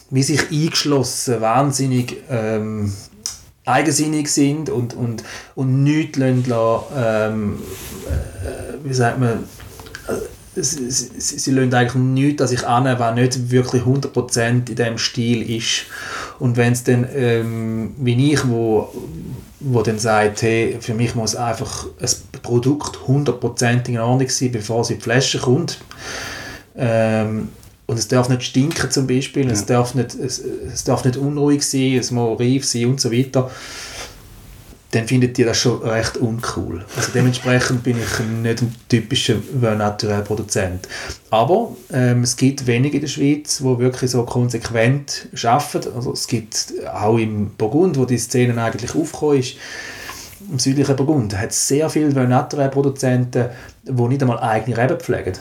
wie 0.09 0.23
sich 0.23 0.49
eingeschlossen 0.51 1.39
wahnsinnig 1.39 2.17
ähm, 2.29 2.91
eigensinnig 3.65 4.27
sind 4.29 4.69
und, 4.69 4.93
und, 4.93 5.23
und 5.55 5.83
nichts 5.83 6.17
lassen, 6.17 6.83
ähm, 6.95 7.59
äh, 8.07 8.73
wie 8.83 8.93
sagt 8.93 9.19
man, 9.19 9.45
äh, 10.07 10.61
sie, 10.61 10.91
sie, 10.91 11.39
sie 11.39 11.59
eigentlich 11.59 11.95
nichts 11.95 12.41
dass 12.41 12.51
ich 12.51 12.67
an, 12.67 12.85
was 12.99 13.15
nicht 13.15 13.51
wirklich 13.51 13.83
100% 13.83 14.39
in 14.41 14.65
diesem 14.65 14.97
Stil 14.97 15.49
ist. 15.49 15.85
Und 16.39 16.57
wenn 16.57 16.73
es 16.73 16.83
dann, 16.83 17.07
ähm, 17.15 17.95
wie 17.97 18.33
ich, 18.33 18.47
wo, 18.47 18.93
wo 19.59 19.81
dann 19.81 19.99
sagt, 19.99 20.41
hey, 20.41 20.77
für 20.81 20.93
mich 20.93 21.15
muss 21.15 21.35
einfach 21.35 21.87
ein 21.99 22.41
Produkt 22.41 22.97
100% 23.07 23.87
in 23.87 23.99
Ordnung 23.99 24.29
sein, 24.29 24.51
bevor 24.51 24.81
es 24.81 24.89
in 24.89 24.97
die 24.97 25.03
Flasche 25.03 25.39
kommt, 25.39 25.79
ähm, 26.75 27.49
und 27.85 27.99
es 27.99 28.07
darf 28.07 28.29
nicht 28.29 28.43
stinken 28.43 28.91
zum 28.91 29.07
Beispiel, 29.07 29.45
ja. 29.45 29.51
es, 29.51 29.65
darf 29.65 29.95
nicht, 29.95 30.15
es, 30.15 30.39
es 30.39 30.83
darf 30.83 31.05
nicht 31.05 31.17
unruhig 31.17 31.63
sein, 31.63 31.97
es 31.97 32.11
muss 32.11 32.39
reif 32.39 32.65
sein 32.65 32.85
und 32.85 33.01
so 33.01 33.11
weiter, 33.11 33.51
dann 34.93 35.07
findet 35.07 35.39
ihr 35.39 35.47
das 35.47 35.57
schon 35.57 35.81
recht 35.81 36.17
uncool. 36.17 36.85
Also 36.95 37.11
dementsprechend 37.13 37.83
bin 37.83 37.97
ich 37.97 38.19
nicht 38.43 38.61
ein 38.61 38.75
typischer 38.87 39.37
naturell 39.59 40.21
Produzent. 40.21 40.87
Aber 41.31 41.75
ähm, 41.91 42.21
es 42.21 42.37
gibt 42.37 42.67
wenige 42.67 42.97
in 42.97 43.01
der 43.01 43.07
Schweiz, 43.07 43.57
die 43.57 43.79
wirklich 43.79 44.11
so 44.11 44.23
konsequent 44.23 45.29
arbeiten. 45.43 45.93
Also 45.95 46.13
es 46.13 46.27
gibt 46.27 46.73
auch 46.93 47.17
im 47.17 47.49
Burgund, 47.57 47.97
wo 47.97 48.05
die 48.05 48.19
Szene 48.19 48.61
eigentlich 48.61 48.93
aufgekommen 48.93 49.39
ist, 49.39 49.55
im 50.51 50.59
südlichen 50.59 50.95
Burgund, 50.95 51.35
hat 51.37 51.49
es 51.49 51.67
sehr 51.67 51.89
viele 51.89 52.27
naturell 52.27 52.69
Produzenten, 52.69 53.49
die 53.83 54.01
nicht 54.03 54.21
einmal 54.21 54.39
eigene 54.39 54.77
Reben 54.77 54.99
pflegen. 54.99 55.33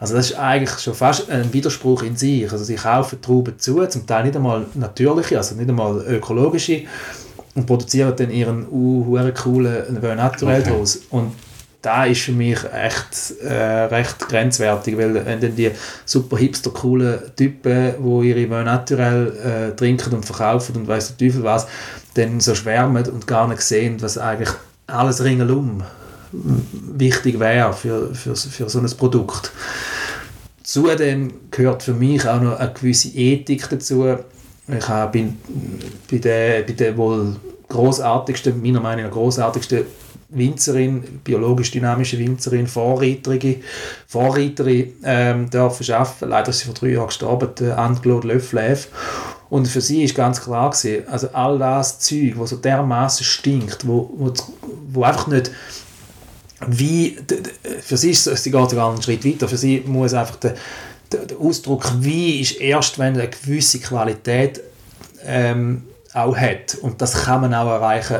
Also 0.00 0.14
das 0.14 0.30
ist 0.30 0.38
eigentlich 0.38 0.78
schon 0.78 0.94
fast 0.94 1.30
ein 1.30 1.52
Widerspruch 1.52 2.02
in 2.02 2.16
sich. 2.16 2.50
Also 2.50 2.64
sie 2.64 2.76
kaufen 2.76 3.20
Trauben 3.20 3.58
zu, 3.58 3.86
zum 3.86 4.06
Teil 4.06 4.24
nicht 4.24 4.36
einmal 4.36 4.66
natürliche, 4.74 5.36
also 5.36 5.54
nicht 5.54 5.68
einmal 5.68 6.04
ökologische 6.06 6.82
und 7.54 7.66
produzieren 7.66 8.14
dann 8.16 8.30
ihren 8.30 8.66
uh, 8.70 9.18
coolen 9.34 10.00
Naturell 10.16 10.60
okay. 10.60 10.70
daraus. 10.70 11.00
Und 11.10 11.32
da 11.82 12.04
ist 12.04 12.20
für 12.20 12.32
mich 12.32 12.58
echt 12.72 13.40
äh, 13.42 13.52
recht 13.52 14.20
grenzwertig, 14.20 14.96
weil 14.96 15.14
wenn 15.26 15.40
dann 15.40 15.56
die 15.56 15.72
super 16.04 16.36
hipster 16.38 16.70
coolen 16.70 17.18
Typen, 17.36 17.94
die 17.98 18.28
ihre 18.28 18.48
Vin 18.48 18.64
naturell 18.64 19.72
äh, 19.72 19.76
trinken 19.76 20.14
und 20.14 20.24
verkaufen 20.24 20.76
und 20.76 20.86
weiss 20.86 21.14
der 21.14 21.26
Teufel 21.26 21.42
was, 21.42 21.66
dann 22.14 22.38
so 22.38 22.54
schwärmen 22.54 23.04
und 23.08 23.26
gar 23.26 23.48
nicht 23.48 23.62
sehen, 23.62 24.00
was 24.00 24.16
eigentlich 24.16 24.50
alles 24.86 25.24
ringsum 25.24 25.82
wichtig 26.32 27.38
wäre 27.38 27.72
für, 27.72 28.14
für, 28.14 28.34
für 28.34 28.68
so 28.68 28.78
ein 28.78 28.90
Produkt. 28.96 29.52
Zudem 30.62 31.32
gehört 31.50 31.82
für 31.82 31.92
mich 31.92 32.26
auch 32.26 32.40
noch 32.40 32.58
eine 32.58 32.72
gewisse 32.72 33.08
Ethik 33.08 33.68
dazu. 33.68 34.16
Ich 34.68 34.88
habe 34.88 35.12
bin 35.12 35.38
bei 36.10 36.18
der, 36.18 36.62
bei 36.62 36.72
der 36.72 36.96
wohl 36.96 37.36
großartigsten, 37.68 38.62
meiner 38.62 38.80
Meinung 38.80 39.06
nach 39.06 39.12
großartigsten 39.12 39.84
Winzerin, 40.28 41.20
biologisch 41.24 41.70
dynamische 41.72 42.18
Winzerin, 42.18 42.66
Vorreiterin, 42.66 43.62
Vorreiterin 44.06 44.94
ähm, 45.04 45.50
dürfen 45.50 45.92
arbeiten. 45.92 46.28
Leider 46.28 46.48
ist 46.48 46.60
sie 46.60 46.66
vor 46.66 46.74
drei 46.74 46.90
Jahren 46.90 47.08
gestorben, 47.08 47.50
Anne-Claude 47.76 48.28
Löfflev. 48.28 48.88
Und 49.50 49.68
für 49.68 49.82
sie 49.82 50.04
ist 50.04 50.14
ganz 50.14 50.40
klar 50.40 50.70
gewesen, 50.70 51.06
also 51.08 51.28
all 51.34 51.58
das 51.58 51.98
Zeug, 51.98 52.34
was 52.36 52.50
so 52.50 52.56
dermaßen 52.56 53.24
stinkt, 53.24 53.86
wo, 53.86 54.10
wo, 54.16 54.32
wo 54.88 55.02
einfach 55.02 55.26
nicht 55.26 55.50
wie, 56.68 57.16
für 57.80 57.96
sie 57.96 58.10
ist 58.10 58.24
sie 58.24 58.50
geht 58.50 58.70
sogar 58.70 58.90
einen 58.90 59.02
Schritt 59.02 59.24
weiter, 59.24 59.48
für 59.48 59.56
sie 59.56 59.82
muss 59.86 60.14
einfach 60.14 60.36
der, 60.36 60.54
der, 61.12 61.38
Ausdruck 61.38 61.92
wie 62.00 62.40
ist 62.40 62.60
erst, 62.60 62.98
wenn 62.98 63.14
eine 63.14 63.28
gewisse 63.28 63.80
Qualität 63.80 64.60
ähm, 65.24 65.82
auch 66.14 66.36
hat. 66.36 66.76
Und 66.80 67.00
das 67.02 67.24
kann 67.24 67.42
man 67.42 67.54
auch 67.54 67.68
erreichen, 67.68 68.18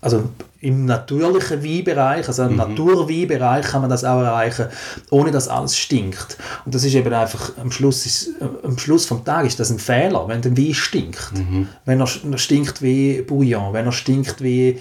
also 0.00 0.28
im 0.64 0.86
natürlichen 0.86 1.62
Weinbereich, 1.62 2.26
also 2.26 2.44
im 2.44 2.52
mhm. 2.52 2.56
Naturweinbereich 2.56 3.66
kann 3.66 3.82
man 3.82 3.90
das 3.90 4.02
auch 4.02 4.22
erreichen, 4.22 4.66
ohne 5.10 5.30
dass 5.30 5.46
alles 5.46 5.76
stinkt. 5.76 6.38
Und 6.64 6.74
das 6.74 6.84
ist 6.84 6.94
eben 6.94 7.12
einfach, 7.12 7.52
am 7.60 7.70
Schluss, 7.70 8.06
ist, 8.06 8.30
am 8.62 8.78
Schluss 8.78 9.04
vom 9.04 9.22
Tag 9.24 9.44
ist 9.44 9.60
das 9.60 9.70
ein 9.70 9.78
Fehler, 9.78 10.26
wenn 10.26 10.40
der 10.40 10.56
Wein 10.56 10.72
stinkt. 10.72 11.32
Mhm. 11.34 11.68
Wenn 11.84 12.00
er, 12.00 12.08
er, 12.30 12.38
stinkt 12.38 12.80
wie 12.80 13.20
Bouillon, 13.20 13.74
wenn 13.74 13.84
er 13.84 13.92
stinkt 13.92 14.42
wie 14.42 14.80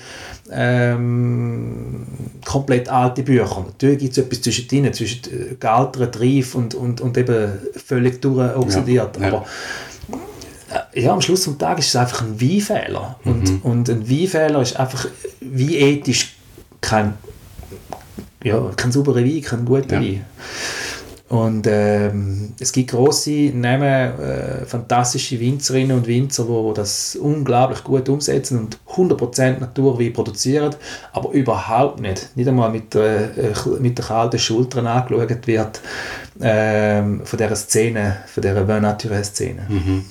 ähm, 0.51 2.05
komplett 2.45 2.87
alte 2.87 3.23
Bücher. 3.23 3.65
Natürlich 3.65 3.99
gibt 3.99 4.11
es 4.13 4.17
etwas 4.23 4.41
zwischen 4.41 4.93
zwischen 4.93 5.21
äh, 5.25 5.55
gealtert, 5.59 6.17
reif 6.21 6.55
und, 6.55 6.75
und, 6.75 7.01
und 7.01 7.17
eben 7.17 7.51
völlig 7.75 8.21
durchoxidiert. 8.21 9.19
Ja. 9.19 9.27
Aber 9.27 9.45
ja, 10.93 11.13
am 11.13 11.21
Schluss 11.21 11.43
des 11.43 11.57
Tages 11.57 11.85
ist 11.85 11.95
es 11.95 11.95
einfach 11.95 12.21
ein 12.21 12.39
Weinfehler. 12.39 13.15
Mhm. 13.23 13.31
Und, 13.31 13.65
und 13.65 13.89
ein 13.89 14.09
Weinfehler 14.09 14.61
ist 14.61 14.79
einfach 14.79 15.07
wie 15.39 15.77
ethisch 15.77 16.35
kein, 16.81 17.13
ja, 18.43 18.59
kein 18.75 18.91
sauberer 18.91 19.23
Wein, 19.23 19.41
kein 19.41 19.65
guter 19.65 19.99
ja. 19.99 20.01
Wein. 20.01 20.25
Und 21.33 21.65
ähm, 21.67 22.53
es 22.59 22.71
gibt 22.71 22.91
große 22.91 23.51
Namen, 23.55 24.19
äh, 24.19 24.65
fantastische 24.67 25.39
Winzerinnen 25.39 25.97
und 25.97 26.05
Winzer, 26.05 26.43
die 26.43 26.73
das 26.75 27.15
unglaublich 27.15 27.83
gut 27.83 28.07
umsetzen 28.07 28.59
und 28.59 28.77
100% 28.87 29.59
Naturwein 29.59 30.13
produzieren, 30.13 30.75
aber 31.11 31.31
überhaupt 31.31 32.01
nicht, 32.01 32.29
nicht 32.35 32.47
einmal 32.47 32.69
mit, 32.69 32.93
äh, 32.93 33.29
mit 33.79 33.97
der 33.97 34.05
kalten 34.05 34.37
Schultern 34.37 34.85
angeschaut 34.85 35.47
wird 35.47 35.81
äh, 36.39 37.01
von 37.01 37.39
dieser 37.39 37.55
Szene, 37.55 38.17
von 38.27 38.41
dieser 38.43 38.67
Vin 38.67 39.23
Szene. 39.23 39.65
Mhm. 39.67 40.05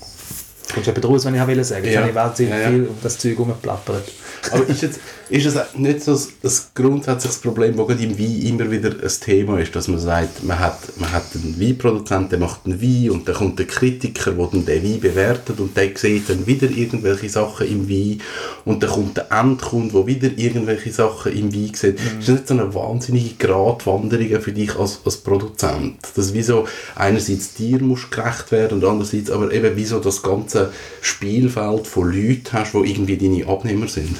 Kommst 0.73 0.87
du 0.87 0.91
eben 0.93 1.02
raus, 1.05 1.25
wenn 1.25 1.35
ich 1.35 1.47
will 1.47 1.64
sagen. 1.64 1.85
Jetzt 1.85 1.95
Ja. 1.95 2.00
habe 2.00 2.11
ich 2.11 2.14
wahnsinnig 2.14 2.52
Ja, 2.55 2.61
ja. 2.61 2.69
viel 2.69 2.87
um 2.87 2.97
das 3.02 3.19
Zeug 3.19 3.38
rumgeplappert. 3.38 4.05
Aber 4.50 4.67
ist, 4.67 4.83
jetzt, 4.83 5.00
ist 5.33 5.47
es 5.47 5.57
nicht 5.79 6.03
so 6.03 6.12
ein 6.12 6.53
grundsätzliches 6.75 7.39
Problem, 7.39 7.75
das 7.75 7.87
gerade 7.87 8.03
im 8.03 8.19
Wein 8.19 8.43
immer 8.43 8.71
wieder 8.71 8.91
ein 8.91 9.11
Thema 9.21 9.59
ist, 9.59 9.75
dass 9.75 9.89
man 9.89 9.99
sagt, 9.99 10.45
man 10.45 10.59
hat, 10.59 10.79
man 10.99 11.11
hat 11.11 11.25
einen 11.35 11.59
Weinproduzent, 11.59 12.33
der 12.33 12.39
macht 12.39 12.67
einen 12.67 12.83
Wein 12.83 13.11
und 13.11 13.27
dann 13.27 13.37
kommt 13.37 13.59
der 13.59 13.67
Kritiker, 13.67 14.33
der 14.33 14.47
dann 14.49 14.67
den 14.67 14.85
Wein 14.85 15.01
bewertet 15.01 15.59
und 15.59 15.75
der 15.75 15.89
sieht 15.95 16.29
dann 16.29 16.47
wieder 16.47 16.69
irgendwelche 16.69 17.31
Sachen 17.31 17.67
im 17.67 17.89
Wein 17.89 18.21
und 18.67 18.83
dann 18.83 18.91
kommt 18.91 19.17
der 19.17 19.33
Endkunde, 19.33 19.95
der 19.95 20.07
wieder 20.07 20.31
irgendwelche 20.37 20.93
Sachen 20.93 21.33
im 21.33 21.55
Wein 21.55 21.73
sieht. 21.73 21.99
Ist 21.99 22.29
das 22.29 22.29
nicht 22.29 22.49
so 22.49 22.55
eine 22.55 22.75
wahnsinnige 22.75 23.35
Gratwanderung 23.39 24.39
für 24.43 24.53
dich 24.53 24.77
als, 24.77 25.01
als 25.03 25.17
Produzent? 25.17 25.97
Dass 26.15 26.35
wieso 26.35 26.67
einerseits 26.95 27.55
dir 27.55 27.81
muss 27.81 28.11
gerecht 28.11 28.53
werden 28.53 28.83
und 28.83 28.85
andererseits 28.85 29.31
aber 29.31 29.51
eben 29.51 29.77
wieso 29.77 29.99
das 29.99 30.23
ganze 30.23 30.73
Spielfeld 31.01 31.87
von 31.87 32.12
Leuten 32.12 32.53
hast, 32.53 32.75
die 32.75 32.91
irgendwie 32.91 33.17
deine 33.17 33.47
Abnehmer 33.47 33.89
sind? 33.89 34.19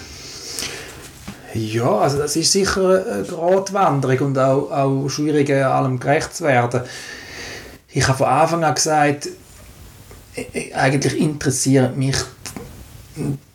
Ja, 1.55 1.99
also 1.99 2.19
das 2.19 2.37
ist 2.37 2.53
sicher 2.53 3.05
eine 3.07 3.25
Gratwanderung 3.25 4.19
und 4.29 4.39
auch, 4.39 4.71
auch 4.71 5.09
schwierig, 5.09 5.51
äh, 5.51 5.63
allem 5.63 6.01
gerecht 6.01 6.35
zu 6.35 6.45
werden. 6.45 6.83
Ich 7.89 8.07
habe 8.09 8.19
von 8.19 8.27
Anfang 8.27 8.65
an 8.65 8.75
gesagt, 8.75 9.29
äh, 10.35 10.45
äh, 10.53 10.75
eigentlich 10.75 11.19
interessiert 11.19 11.97
mich 11.97 12.17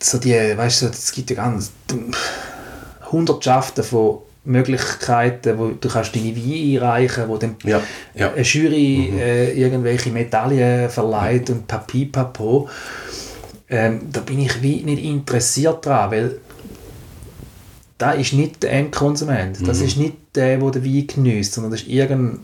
so 0.00 0.18
die, 0.18 0.34
weißt 0.56 0.82
du, 0.82 0.86
es 0.86 1.10
gibt 1.10 1.30
ja 1.30 1.36
ganz 1.36 1.72
Hundertschaften 3.10 3.82
von 3.82 4.18
Möglichkeiten, 4.44 5.58
wo 5.58 5.68
du 5.68 5.88
kannst 5.88 6.14
deine 6.14 6.34
Weine 6.36 6.86
einreichen, 6.86 7.28
wo 7.28 7.36
dann 7.36 7.56
Ja, 7.64 7.82
ja. 8.14 8.32
eine 8.32 8.42
Jury 8.42 9.12
äh, 9.18 9.52
irgendwelche 9.60 10.10
Medaillen 10.10 10.88
verleiht 10.88 11.50
und 11.50 11.66
Papipapo. 11.66 12.68
Ähm, 13.68 14.00
da 14.10 14.20
bin 14.20 14.38
ich 14.40 14.62
wie 14.62 14.82
nicht 14.84 15.02
interessiert 15.04 15.84
dran, 15.84 16.10
weil 16.10 16.40
da 17.98 18.12
ist 18.12 18.32
nicht 18.32 18.62
der 18.62 18.72
Endkonsument. 18.72 19.66
Das 19.66 19.80
ist 19.80 19.96
nicht 19.96 20.14
der, 20.36 20.58
der 20.58 20.70
den 20.70 20.84
Wein 20.84 21.06
genießt, 21.08 21.52
sondern 21.52 21.72
das 21.72 21.82
ist 21.82 21.88
irgendein 21.88 22.38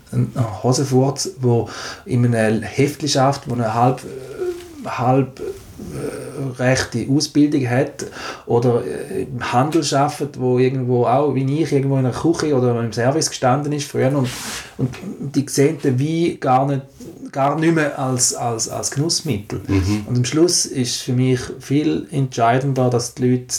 Hosenfurz, 0.65 1.31
der 1.43 1.67
in 2.07 2.35
einem 2.35 2.63
Heftli 2.63 3.09
schafft, 3.09 3.49
wo 3.49 3.55
eine 3.55 3.73
halb, 3.73 4.01
äh, 4.03 4.89
halb 4.89 5.41
äh, 5.41 6.61
rechte 6.61 7.07
Ausbildung 7.09 7.69
hat 7.71 8.05
oder 8.47 8.83
äh, 8.85 9.23
im 9.23 9.53
Handel 9.53 9.85
arbeitet, 9.95 10.41
wo 10.41 10.59
irgendwo 10.59 11.07
auch, 11.07 11.37
wie 11.37 11.63
ich, 11.63 11.71
irgendwo 11.71 11.99
in 11.99 12.07
einer 12.07 12.15
Küche 12.15 12.53
oder 12.57 12.81
im 12.83 12.93
Service 12.93 13.31
gestanden 13.31 13.73
ist 13.73 13.89
früher 13.89 14.09
und, 14.09 14.29
und 14.77 14.91
die 15.37 15.47
sehen 15.49 15.79
den 15.83 16.01
Wein 16.01 16.41
gar 16.41 16.67
nicht, 16.67 16.83
gar 17.31 17.57
nicht 17.61 17.75
mehr 17.77 17.97
als, 17.97 18.35
als, 18.35 18.69
als 18.69 18.91
Genussmittel. 18.91 19.61
Und 20.07 20.17
am 20.17 20.25
Schluss 20.25 20.67
ist 20.67 21.03
für 21.03 21.13
mich 21.13 21.41
viel 21.61 22.09
entscheidender, 22.11 22.91
dass 22.91 23.15
die 23.15 23.31
Leute 23.31 23.55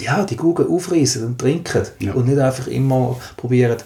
ja, 0.00 0.24
die 0.24 0.36
Gugel 0.36 0.66
aufreißen 0.68 1.24
und 1.24 1.38
trinken 1.38 1.82
Ja. 2.00 2.12
und 2.12 2.26
nicht 2.28 2.38
einfach 2.38 2.66
immer 2.66 3.18
probieren, 3.36 3.76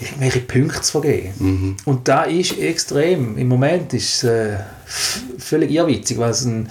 irgendwelche 0.00 0.40
Punkte 0.40 0.80
zu 0.80 0.92
vergeben. 1.00 1.76
Und 1.84 2.08
da 2.08 2.24
ist 2.24 2.58
extrem. 2.58 3.38
Im 3.38 3.46
Moment 3.48 3.94
ist 3.94 4.16
es 4.16 4.24
äh, 4.24 4.56
völlig 5.38 5.70
irrwitzig, 5.70 6.18
weil 6.18 6.30
es 6.30 6.44
ein, 6.44 6.68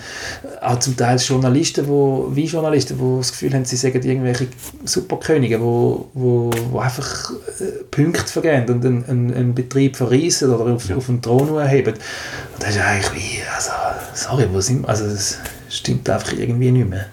auch 0.62 0.80
zum 0.80 0.98
Teil 0.98 1.18
Journalisten, 1.18 1.88
wo, 1.88 2.30
wie 2.34 2.44
Journalisten, 2.46 2.98
die 2.98 3.18
das 3.20 3.32
Gefühl 3.32 3.54
haben, 3.54 3.64
sie 3.64 3.78
sagen 3.78 4.02
irgendwelche 4.04 4.48
Superkönige, 4.84 5.62
wo, 5.62 6.10
wo, 6.14 6.52
wo 6.72 6.80
einfach 6.80 7.32
äh, 7.62 7.84
Punkte 7.90 8.28
vergeben 8.32 8.70
und 8.76 8.86
einen, 8.86 9.06
einen, 9.06 9.34
einen 9.34 9.56
Betrieb 9.56 9.96
verreissen 9.96 10.52
oder 10.54 10.74
auf, 10.74 10.92
auf 10.92 11.06
den 11.06 11.22
Thron 11.22 11.56
erheben. 11.58 11.94
Und 11.94 12.64
das 12.64 12.72
ist 12.72 12.82
eigentlich 12.82 13.14
wie, 13.14 13.40
also, 13.56 13.72
sorry, 14.14 14.48
wo 14.52 14.60
sind 14.60 14.82
wir? 14.82 14.90
Also, 14.90 15.06
das 15.08 15.38
stimmt 15.70 16.10
einfach 16.10 16.34
irgendwie 16.34 16.72
nicht 16.72 16.90
mehr. 16.90 17.06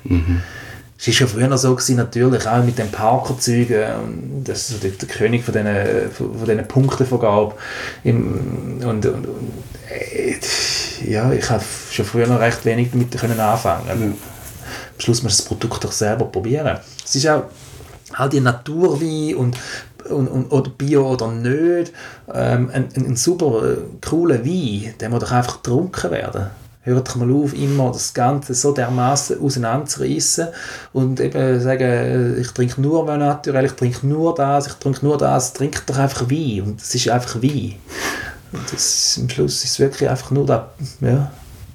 Es 0.99 1.07
war 1.07 1.15
schon 1.15 1.29
früher 1.29 1.59
so, 1.59 1.77
gewesen, 1.77 1.97
natürlich, 1.97 2.47
auch 2.49 2.65
mit 2.65 2.77
den 2.77 2.91
Parker-Zeugen. 2.91 4.43
Das 4.43 4.63
ist 4.63 4.69
so 4.69 4.79
der, 4.79 4.91
der 4.91 5.09
König 5.09 5.45
von 5.45 5.55
diesen, 5.55 6.11
von 6.11 6.45
diesen 6.45 6.67
Punktenvergabe. 6.67 7.55
Im, 8.03 8.81
und, 8.83 9.07
und, 9.07 9.07
und 9.07 9.29
äh, 9.89 10.35
ja, 11.09 11.33
ich 11.33 11.49
habe 11.49 11.63
schon 11.91 12.05
früher 12.05 12.27
noch 12.27 12.41
recht 12.41 12.65
wenig 12.65 12.91
damit 12.91 13.17
können 13.17 13.39
anfangen. 13.39 13.89
Am 13.89 14.15
Schluss 14.99 15.23
muss 15.23 15.37
das 15.37 15.47
Produkt 15.47 15.85
doch 15.85 15.93
selber 15.93 16.25
probieren. 16.25 16.79
Es 17.05 17.15
ist 17.15 17.29
auch 17.29 17.45
halt 18.15 18.33
die 18.33 18.41
Naturwein 18.41 19.37
und, 19.37 19.57
und, 20.11 20.27
und 20.27 20.51
oder 20.51 20.71
Bio 20.71 21.13
oder 21.13 21.31
nicht. 21.31 21.93
Ähm, 22.33 22.71
ein, 22.73 22.89
ein, 22.97 23.07
ein 23.07 23.17
super 23.17 23.63
äh, 23.73 23.77
cooler 24.05 24.45
Wein, 24.45 24.95
der 24.99 25.11
muss 25.11 25.21
doch 25.21 25.31
einfach 25.31 25.63
getrunken 25.63 26.11
werden. 26.11 26.51
Hört 26.89 27.17
mal 27.17 27.31
auf, 27.31 27.55
immer 27.55 27.93
das 27.93 28.15
Ganze 28.15 28.55
so 28.55 28.73
dermaßen 28.73 29.41
auseinanderzureissen 29.41 30.49
und 30.93 31.21
eben 31.21 31.61
sagen, 31.61 32.41
ich 32.41 32.49
trinke 32.49 32.81
nur 32.81 33.05
naturell, 33.17 33.67
ich 33.67 33.73
trinke 33.73 34.07
nur 34.07 34.35
das, 34.35 34.67
ich 34.67 34.73
trinke 34.75 35.05
nur 35.05 35.19
das, 35.19 35.53
trinkt 35.53 35.89
doch 35.89 35.99
einfach 35.99 36.31
Wein 36.31 36.63
und 36.63 36.81
es 36.81 36.95
ist 36.95 37.09
einfach 37.09 37.43
Wein. 37.43 37.75
Und 38.53 38.73
das, 38.73 39.19
am 39.21 39.29
Schluss 39.29 39.65
ist 39.65 39.73
es 39.73 39.79
wirklich 39.79 40.09
einfach 40.09 40.31
nur 40.31 40.47
da, 40.47 40.73
ja, 41.01 41.31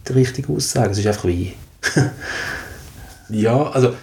die 0.07 0.13
richtige 0.13 0.51
Aussage, 0.51 0.91
es 0.91 0.99
ist 0.99 1.07
einfach 1.07 1.25
Wein. 1.25 1.53
Ja, 3.29 3.63
also 3.71 3.93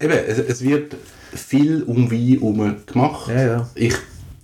eben, 0.00 0.12
es, 0.12 0.38
es 0.38 0.60
wird 0.60 0.96
viel 1.32 1.82
um 1.84 2.10
Wein 2.10 2.38
herum 2.38 2.76
gemacht. 2.84 3.28
Ja, 3.28 3.46
ja. 3.46 3.68
Ich 3.74 3.94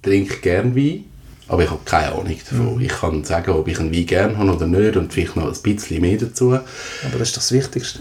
trinke 0.00 0.36
gern 0.40 0.74
Wein, 0.74 1.04
aber 1.48 1.64
ich 1.64 1.70
habe 1.70 1.80
keine 1.84 2.12
Ahnung 2.12 2.38
davon. 2.48 2.74
Mhm. 2.76 2.80
Ich 2.80 2.92
kann 2.92 3.24
sagen, 3.24 3.50
ob 3.50 3.68
ich 3.68 3.78
einen 3.78 3.94
Wein 3.94 4.06
gern 4.06 4.38
habe 4.38 4.52
oder 4.52 4.66
nicht 4.66 4.96
und 4.96 5.12
vielleicht 5.12 5.36
noch 5.36 5.46
ein 5.46 5.62
bisschen 5.62 6.00
mehr 6.00 6.16
dazu. 6.16 6.52
Aber 6.52 7.18
das 7.18 7.28
ist 7.28 7.36
doch 7.36 7.42
das 7.42 7.52
Wichtigste. 7.52 8.00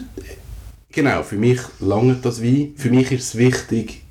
Genau, 0.91 1.23
für 1.23 1.38
mich 1.38 1.60
lange 1.80 2.15
das 2.21 2.41
Wein. 2.43 2.73
Für 2.77 2.89
mich 2.89 3.12
ist 3.12 3.23
es 3.23 3.36
wichtig, 3.36 4.01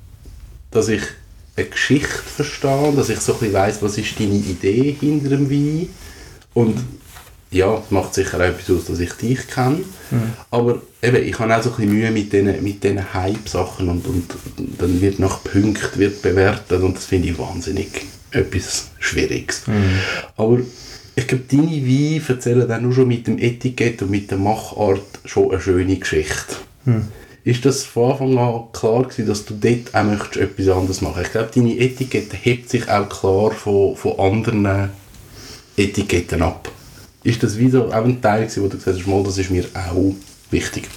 dass 0.71 0.87
ich 0.87 1.01
eine 1.55 1.67
Geschichte 1.67 2.07
verstehe, 2.07 2.93
dass 2.95 3.09
ich 3.09 3.19
so 3.19 3.33
ein 3.33 3.39
bisschen 3.39 3.53
weiss, 3.53 3.81
was 3.81 3.97
ist 3.97 4.19
deine 4.19 4.35
Idee 4.35 4.95
hinter 4.99 5.29
dem 5.29 5.49
Wein. 5.49 5.89
Und 6.53 6.77
ja, 7.51 7.77
es 7.77 7.91
macht 7.91 8.13
sicher 8.13 8.37
auch 8.37 8.41
etwas 8.41 8.69
aus, 8.75 8.85
dass 8.85 8.99
ich 8.99 9.11
dich 9.13 9.47
kenne. 9.47 9.81
Aber 10.49 10.81
eben, 11.01 11.23
ich 11.23 11.37
habe 11.37 11.55
auch 11.55 11.61
so 11.61 11.69
ein 11.71 11.75
bisschen 11.75 11.93
Mühe 11.93 12.11
mit 12.11 12.33
diesen, 12.33 12.63
mit 12.63 13.13
Hype-Sachen 13.13 13.89
und, 13.89 14.07
und 14.07 14.33
dann 14.77 15.01
wird 15.01 15.19
nach 15.19 15.43
Punkten 15.43 15.99
wird 15.99 16.21
bewertet 16.21 16.81
und 16.81 16.95
das 16.95 17.05
finde 17.05 17.29
ich 17.29 17.37
wahnsinnig 17.37 18.05
etwas 18.31 18.89
Schwieriges. 18.99 19.63
Aber 20.37 20.59
ich 21.15 21.27
glaube, 21.27 21.43
deine 21.49 21.63
Weine 21.63 22.21
erzählen 22.27 22.67
dann 22.67 22.83
nur 22.83 22.93
schon 22.93 23.07
mit 23.07 23.27
dem 23.27 23.37
Etikett 23.37 24.01
und 24.01 24.11
mit 24.11 24.31
der 24.31 24.37
Machart 24.37 25.01
schon 25.25 25.51
eine 25.51 25.61
schöne 25.61 25.97
Geschichte. 25.97 26.55
Ist 27.43 27.65
das 27.65 27.83
von 27.83 28.11
Anfang 28.11 28.37
an 28.37 28.63
klar 28.71 29.03
gewesen, 29.03 29.27
dass 29.27 29.45
du 29.45 29.55
dort 29.59 29.93
auch 29.95 30.03
möchtest 30.03 30.37
etwas 30.37 30.67
anderes 30.67 31.01
machen? 31.01 31.23
Ich 31.23 31.31
glaube, 31.31 31.49
deine 31.53 31.77
Etikette 31.77 32.37
hebt 32.37 32.69
sich 32.69 32.87
auch 32.87 33.09
klar 33.09 33.51
von, 33.51 33.95
von 33.95 34.19
anderen 34.19 34.89
Etiketten 35.75 36.41
ab. 36.43 36.71
Ist 37.23 37.41
das 37.43 37.57
wieder 37.57 37.87
auch 37.87 38.05
ein 38.05 38.21
Teil 38.21 38.43
gewesen, 38.43 38.63
wo 38.63 38.67
du 38.67 38.77
gesagt 38.77 38.97
hast, 38.97 39.07
mal, 39.07 39.23
das 39.23 39.37
ist 39.37 39.51
mir 39.51 39.65
auch 39.73 40.15
wichtig? 40.51 40.87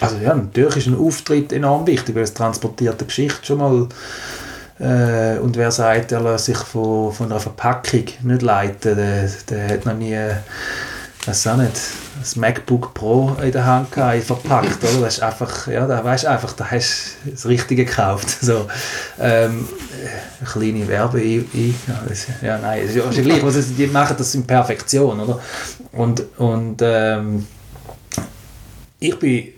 Also 0.00 0.16
ja, 0.16 0.34
natürlich 0.34 0.76
ist 0.76 0.86
ein 0.88 0.98
Auftritt 0.98 1.52
enorm 1.52 1.86
wichtig, 1.86 2.14
weil 2.14 2.24
es 2.24 2.34
transportiert 2.34 2.98
eine 2.98 3.06
Geschichte 3.06 3.44
schon 3.44 3.58
mal. 3.58 3.88
Äh, 4.78 5.38
und 5.38 5.56
wer 5.56 5.70
sagt, 5.70 6.12
er 6.12 6.20
lässt 6.20 6.46
sich 6.46 6.56
von, 6.56 7.12
von 7.12 7.30
einer 7.30 7.40
Verpackung 7.40 8.04
nicht 8.22 8.42
leiten, 8.42 8.96
der, 8.96 9.30
der 9.48 9.68
hat 9.68 9.86
noch 9.86 9.94
nie, 9.94 10.18
weiß 11.26 11.46
auch 11.46 11.56
nicht, 11.56 11.80
das 12.18 12.36
MacBook 12.36 12.92
Pro 12.92 13.36
in 13.42 13.52
der 13.52 13.66
Hand 13.66 13.92
gehabt, 13.92 14.24
verpackt, 14.24 14.82
oder? 14.82 15.02
Das 15.02 15.14
ist 15.14 15.22
einfach, 15.22 15.68
ja, 15.68 15.86
da 15.86 16.02
weißt 16.02 16.26
einfach, 16.26 16.52
da 16.54 16.70
hast 16.70 17.16
du 17.24 17.30
das 17.30 17.46
Richtige 17.46 17.84
gekauft. 17.84 18.28
So, 18.40 18.66
ähm, 19.20 19.68
eine 20.40 20.48
kleine 20.48 20.88
Werbe 20.88 21.22
ja, 21.22 22.58
nein, 22.58 22.82
ist 22.82 22.96
ja 22.96 23.22
gleich, 23.22 23.44
was 23.44 23.74
die 23.74 23.86
machen 23.86 24.16
das 24.18 24.34
in 24.34 24.44
Perfektion, 24.44 25.20
oder? 25.20 25.40
Und, 25.92 26.22
und 26.36 26.82
ähm, 26.82 27.46
ich 28.98 29.18
bin 29.18 29.53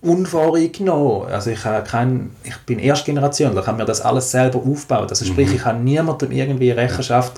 unvoreingenommen. 0.00 1.28
Also 1.28 1.50
ich, 1.50 1.64
habe 1.64 1.86
kein, 1.86 2.30
ich 2.42 2.56
bin 2.58 2.78
Erstgeneration, 2.78 3.56
ich 3.56 3.66
habe 3.66 3.78
mir 3.78 3.84
das 3.84 4.00
alles 4.00 4.30
selber 4.30 4.58
aufgebaut. 4.58 5.10
Also 5.10 5.24
sprich, 5.24 5.52
ich 5.54 5.64
habe 5.64 5.78
niemandem 5.78 6.32
irgendwie 6.32 6.70
Rechenschaft 6.70 7.32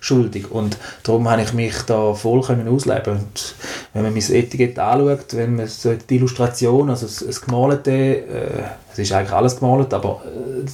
schuldig. 0.00 0.50
Und 0.50 0.76
darum 1.02 1.28
habe 1.28 1.42
ich 1.42 1.52
mich 1.52 1.74
da 1.82 2.14
voll 2.14 2.42
können 2.42 2.68
ausleben 2.68 3.14
Und 3.14 3.54
wenn 3.92 4.02
man 4.02 4.12
mein 4.12 4.22
Etikett 4.22 4.78
anschaut, 4.78 5.34
wenn 5.34 5.56
man 5.56 5.66
so 5.66 5.94
die 5.94 6.16
Illustration, 6.16 6.90
also 6.90 7.06
das, 7.06 7.24
das 7.26 7.40
Gemalte, 7.40 7.90
äh, 7.90 8.62
es 8.92 8.98
ist 8.98 9.12
eigentlich 9.12 9.32
alles 9.32 9.58
gemalt, 9.58 9.92
aber 9.94 10.22
äh, 10.26 10.64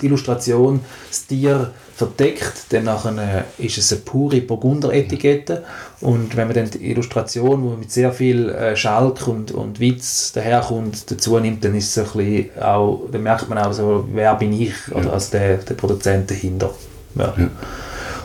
die 0.00 0.06
Illustration, 0.06 0.80
das 1.08 1.26
Tier 1.26 1.70
verdeckt, 1.96 2.72
dann 2.72 2.84
nachher 2.84 3.44
äh, 3.58 3.64
ist 3.64 3.78
es 3.78 3.92
eine 3.92 4.00
pure 4.02 4.40
Burgunder-Etikette 4.40 5.64
und 6.00 6.36
wenn 6.36 6.48
man 6.48 6.56
dann 6.56 6.70
die 6.70 6.90
Illustration, 6.90 7.62
wo 7.62 7.76
mit 7.76 7.90
sehr 7.90 8.12
viel 8.12 8.48
äh, 8.50 8.76
Schalk 8.76 9.26
und, 9.28 9.52
und 9.52 9.78
Witz 9.80 10.32
daherkommt, 10.32 11.10
dazu 11.10 11.38
nimmt, 11.38 11.64
dann 11.64 11.74
ist 11.74 11.96
es 11.96 11.98
ein 11.98 12.18
bisschen 12.18 12.62
auch, 12.62 13.08
dann 13.12 13.22
merkt 13.22 13.48
man 13.48 13.58
auch 13.58 13.72
so, 13.72 14.08
wer 14.12 14.34
bin 14.34 14.52
ich, 14.52 14.74
oder 14.90 15.12
als 15.12 15.30
der, 15.30 15.58
der 15.58 15.74
Produzent 15.74 16.30
dahinter. 16.30 16.70
Ja. 17.14 17.34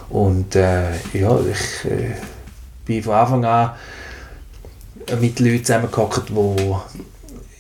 Und 0.09 0.55
äh, 0.55 0.91
ja, 1.13 1.39
ich 1.39 1.91
äh, 1.91 2.15
bin 2.85 3.03
von 3.03 3.13
Anfang 3.13 3.45
an 3.45 3.71
mit 5.21 5.39
Leuten 5.39 5.63
zusammengehockt, 5.65 6.33
wo 6.33 6.81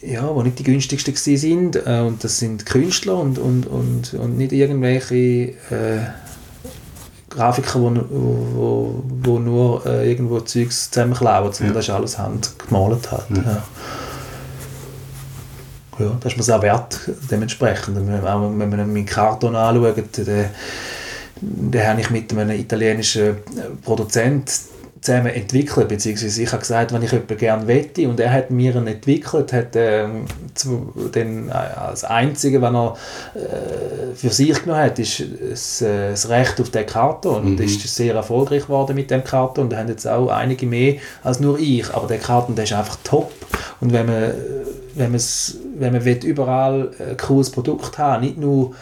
ja, 0.01 0.33
wo 0.33 0.41
nicht 0.41 0.59
die 0.59 0.63
günstigsten 0.63 1.15
sind 1.15 1.75
äh, 1.75 2.01
und 2.01 2.23
das 2.23 2.39
sind 2.39 2.65
Künstler 2.65 3.17
und, 3.17 3.37
und, 3.37 3.67
und, 3.67 4.13
und 4.13 4.37
nicht 4.37 4.51
irgendwelche 4.51 5.15
äh, 5.15 5.99
Grafiker, 7.29 7.79
wo, 7.79 7.93
wo, 8.09 9.03
wo 9.23 9.39
nur 9.39 9.85
äh, 9.85 10.09
irgendwo 10.09 10.39
Zeugs 10.39 10.89
zusammenklauen, 10.89 11.51
sondern 11.51 11.75
ja. 11.75 11.79
das 11.79 11.87
ist 11.87 11.93
alles 11.93 12.17
handgemalt 12.17 13.11
hat. 13.11 13.25
Ja. 13.29 13.41
ja. 13.41 13.63
Ja, 15.99 16.17
das 16.21 16.31
ist 16.31 16.37
mir 16.37 16.43
sehr 16.43 16.61
wert, 16.61 16.97
dementsprechend. 17.29 17.97
Auch 17.97 18.41
wenn 18.41 18.69
man 18.69 18.69
meinen 18.69 19.05
Karton 19.05 19.53
anschaut, 19.53 20.17
den, 20.17 20.45
den 21.41 21.87
habe 21.87 21.99
ich 21.99 22.09
mit 22.09 22.31
einem 22.31 22.51
italienischen 22.51 23.35
Produzenten 23.83 24.49
zusammen 25.01 25.27
entwickelt, 25.27 25.87
beziehungsweise 25.87 26.43
ich 26.43 26.51
habe 26.51 26.59
gesagt, 26.59 26.93
wenn 26.93 27.01
ich 27.01 27.11
jemanden 27.11 27.37
gerne 27.37 27.67
wette 27.67 28.07
und 28.07 28.19
er 28.19 28.33
hat 28.33 28.51
mir 28.51 28.75
einen 28.75 28.87
entwickelt, 28.87 29.53
hat 29.53 29.75
ähm, 29.75 30.25
zu, 30.53 30.93
den, 31.13 31.49
äh, 31.49 31.51
als 31.51 32.03
Einzige, 32.03 32.61
was 32.61 32.73
er 32.73 32.95
äh, 33.35 34.15
für 34.15 34.29
sich 34.29 34.61
genommen 34.61 34.83
hat, 34.83 34.99
ist 34.99 35.23
das, 35.49 35.81
äh, 35.81 36.11
das 36.11 36.29
Recht 36.29 36.59
auf 36.59 36.69
den 36.69 36.85
Karton 36.85 37.43
und 37.43 37.59
mhm. 37.59 37.65
ist 37.65 37.81
sehr 37.95 38.15
erfolgreich 38.15 38.63
geworden 38.63 38.95
mit 38.95 39.09
dem 39.11 39.23
Karton 39.23 39.65
und 39.65 39.69
da 39.71 39.77
haben 39.77 39.87
jetzt 39.87 40.07
auch 40.07 40.29
einige 40.29 40.65
mehr 40.65 40.95
als 41.23 41.39
nur 41.39 41.57
ich, 41.59 41.89
aber 41.93 42.07
der 42.07 42.19
Karton, 42.19 42.55
der 42.55 42.65
ist 42.65 42.73
einfach 42.73 42.97
top. 43.03 43.31
Und 43.79 43.93
wenn 43.93 44.05
man 44.05 44.33
wenn, 44.95 45.13
wenn 45.13 45.93
man 45.93 46.21
überall 46.21 46.91
ein 46.99 47.17
cooles 47.17 47.49
Produkt 47.49 47.97
haben 47.97 48.23
nicht 48.23 48.37
nur 48.37 48.75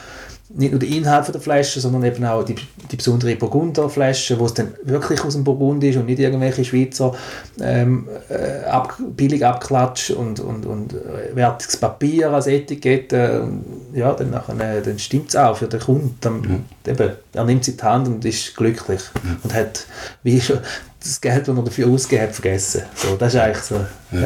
nicht 0.49 0.71
nur 0.71 0.79
der 0.79 0.89
Inhalt 0.89 1.33
der 1.33 1.41
Flasche, 1.41 1.81
sondern 1.81 2.03
eben 2.05 2.23
auch 2.23 2.43
die, 2.43 2.55
die 2.89 2.95
besondere 2.95 3.35
Burgunderflasche, 3.35 4.39
wo 4.39 4.45
es 4.45 4.53
dann 4.53 4.73
wirklich 4.83 5.23
aus 5.23 5.33
dem 5.33 5.43
Burgund 5.43 5.83
ist 5.83 5.97
und 5.97 6.05
nicht 6.05 6.19
irgendwelche 6.19 6.63
Schweizer 6.63 7.13
ähm, 7.59 8.07
äh, 8.29 8.65
ab, 8.65 8.97
billig 9.15 9.45
abklatscht 9.45 10.11
und, 10.11 10.39
und, 10.39 10.65
und 10.65 10.93
äh, 10.93 11.35
wertiges 11.35 11.75
Papier 11.77 12.31
als 12.31 12.47
Etikette. 12.47 13.41
Und, 13.41 13.65
ja, 13.93 14.13
dann, 14.13 14.29
nachher, 14.29 14.81
dann 14.81 14.99
stimmt 14.99 15.29
es 15.29 15.35
auch 15.35 15.57
für 15.57 15.67
den 15.67 15.81
Kunden. 15.81 16.17
Dann, 16.21 16.41
mhm. 16.41 16.63
eben, 16.85 17.11
er 17.33 17.43
nimmt 17.43 17.65
sie 17.65 17.71
in 17.71 17.77
die 17.77 17.83
Hand 17.83 18.07
und 18.07 18.23
ist 18.23 18.55
glücklich 18.55 19.01
mhm. 19.21 19.37
und 19.43 19.53
hat 19.53 19.85
wie 20.23 20.39
schon 20.41 20.59
das 21.01 21.19
Geld, 21.19 21.47
das 21.47 21.57
er 21.57 21.63
dafür 21.63 21.87
ausgegeben 21.87 22.27
hat, 22.27 22.33
vergessen. 22.35 22.83
So, 22.95 23.15
das 23.17 23.33
ist 23.33 23.39
eigentlich 23.39 23.63
so. 23.63 23.75
ja. 24.11 24.19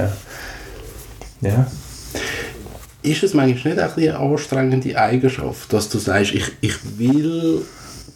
ja. 1.42 1.50
ja 1.50 1.66
ist 3.04 3.24
es 3.24 3.34
manchmal 3.34 3.76
nicht 3.76 3.98
eine 3.98 4.20
anstrengende 4.20 4.98
Eigenschaft, 4.98 5.72
dass 5.74 5.90
du 5.90 5.98
sagst, 5.98 6.34
ich, 6.34 6.52
ich 6.62 6.76
will 6.98 7.64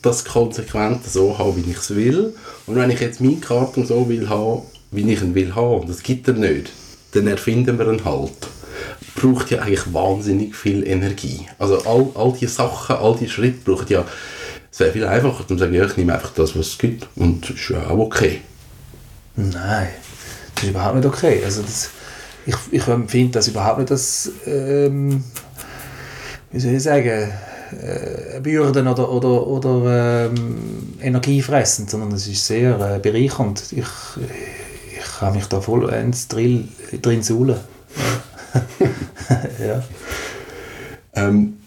das 0.02 0.24
konsequent 0.24 1.06
so 1.06 1.38
haben, 1.38 1.56
wie 1.56 1.72
ich 1.72 1.78
es 1.78 1.96
will. 1.96 2.34
Und 2.68 2.76
wenn 2.76 2.92
ich 2.92 3.00
jetzt 3.00 3.22
meinen 3.22 3.42
Karton 3.42 3.86
so 3.86 4.08
will 4.08 4.30
haben, 4.30 4.62
wie 4.92 5.12
ich 5.12 5.22
ihn 5.22 5.36
will 5.36 5.56
haben, 5.56 5.82
und 5.82 5.90
das 5.90 6.04
gibt 6.04 6.28
er 6.28 6.36
nicht, 6.36 6.72
dann 7.14 7.28
erfinden 7.28 7.80
wir 7.80 7.92
ihn 7.92 8.06
halt. 8.06 8.32
Braucht 9.16 9.50
ja 9.50 9.62
eigentlich 9.62 9.94
wahnsinnig 9.94 10.56
viel 10.56 10.86
Energie. 10.86 11.48
Also 11.58 11.80
all, 11.86 12.10
all 12.14 12.34
die 12.34 12.48
Sachen, 12.48 12.98
all 12.98 13.16
die 13.16 13.30
Schritte 13.30 13.60
brauchen 13.64 13.88
ja, 13.90 14.06
wäre 14.78 14.92
viel 14.92 15.06
einfacher, 15.06 15.48
zu 15.48 15.58
sagen, 15.58 15.74
ja, 15.74 15.86
ich 15.86 15.98
nehme 15.98 16.14
einfach 16.14 16.32
das, 16.32 16.56
was 16.56 16.68
es 16.68 16.78
gibt 16.78 17.08
und 17.16 17.50
das 17.50 17.56
ist 17.56 17.70
ja 17.70 17.88
auch 17.88 17.98
okay. 17.98 18.42
Nein, 19.36 19.88
das 20.54 20.64
ist 20.64 20.70
überhaupt 20.70 20.96
nicht 20.96 21.06
okay. 21.06 21.42
Also 21.44 21.62
das, 21.62 21.90
ich, 22.46 22.56
ich 22.72 22.84
finde 22.84 23.32
das 23.32 23.48
überhaupt 23.48 23.80
nicht 23.80 23.92
das, 23.92 24.32
ähm, 24.46 25.24
wie 26.52 26.60
soll 26.60 26.74
ich 26.74 26.84
sagen, 26.84 27.32
äh, 27.82 28.40
Bürden 28.42 28.88
oder, 28.88 29.12
oder, 29.12 29.48
oder 29.48 30.26
ähm, 30.28 30.94
energiefressend, 31.02 31.90
sondern 31.90 32.12
es 32.12 32.28
ist 32.28 32.46
sehr 32.46 32.80
äh, 32.80 33.00
bereichernd. 33.00 33.64
Ich, 33.72 33.86
ich 34.98 35.20
kann 35.20 35.34
mich 35.34 35.46
da 35.46 35.60
voll 35.60 35.90
ins 35.90 36.28
Drill, 36.28 36.68
drin 37.02 37.24
suhlen. 37.24 37.60
ja. 39.60 39.84
ähm, 41.14 41.58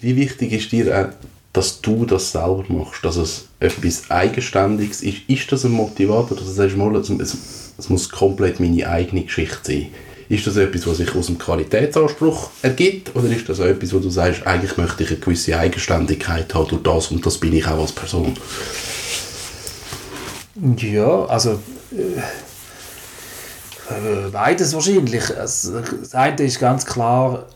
wie 0.00 0.16
wichtig 0.16 0.52
ist 0.52 0.72
dir 0.72 0.98
auch, 0.98 1.28
dass 1.52 1.80
du 1.80 2.04
das 2.04 2.32
selber 2.32 2.64
machst, 2.68 3.04
dass 3.04 3.16
es 3.16 3.46
etwas 3.60 4.10
Eigenständiges 4.10 5.02
ist? 5.02 5.28
Ist 5.28 5.50
das 5.50 5.64
ein 5.64 5.72
Motivator, 5.72 6.36
dass 6.36 6.46
du 6.46 6.52
sagst, 6.52 6.76
mal, 6.76 6.94
es, 6.96 7.67
es 7.78 7.88
muss 7.88 8.10
komplett 8.10 8.60
meine 8.60 8.88
eigene 8.88 9.22
Geschichte 9.22 9.58
sein. 9.62 9.86
Ist 10.28 10.46
das 10.46 10.56
etwas, 10.56 10.86
was 10.86 10.98
sich 10.98 11.14
aus 11.14 11.26
dem 11.26 11.38
Qualitätsanspruch 11.38 12.50
ergibt 12.60 13.16
oder 13.16 13.28
ist 13.28 13.48
das 13.48 13.60
etwas, 13.60 13.94
wo 13.94 13.98
du 13.98 14.10
sagst, 14.10 14.46
eigentlich 14.46 14.76
möchte 14.76 15.04
ich 15.04 15.10
eine 15.10 15.20
gewisse 15.20 15.56
Eigenständigkeit 15.56 16.52
haben 16.54 16.68
durch 16.68 16.82
das 16.82 17.10
und 17.10 17.24
das 17.24 17.38
bin 17.38 17.54
ich 17.54 17.66
auch 17.66 17.80
als 17.80 17.92
Person? 17.92 18.36
Ja, 20.76 21.24
also 21.26 21.60
äh, 21.92 22.18
äh 23.90 24.30
beides 24.30 24.74
wahrscheinlich. 24.74 25.34
Also, 25.34 25.80
das 25.80 26.14
eine 26.14 26.42
ist 26.42 26.58
ganz 26.58 26.84
klar, 26.84 27.46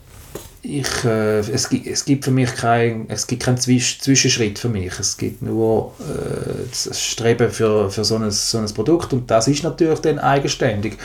ich, 0.63 1.05
äh, 1.05 1.41
es, 1.41 1.69
gibt, 1.69 1.87
es 1.87 2.05
gibt 2.05 2.25
für 2.25 2.31
mich 2.31 2.55
kein, 2.55 3.07
es 3.09 3.27
gibt 3.27 3.43
keinen 3.43 3.59
Zwisch 3.59 3.99
Zwischenschritt 4.01 4.59
für 4.59 4.69
mich. 4.69 4.99
Es 4.99 5.17
gibt 5.17 5.43
nur 5.43 5.93
äh, 6.01 6.69
das 6.71 7.01
Streben 7.01 7.51
für, 7.51 7.91
für 7.91 8.05
so, 8.05 8.17
ein, 8.17 8.31
so 8.31 8.59
ein 8.59 8.67
Produkt 8.67 9.13
und 9.13 9.31
das 9.31 9.49
ist 9.49 9.65
natürlich 9.65 9.99
dann 10.01 10.21
eigenständig. 10.21 10.99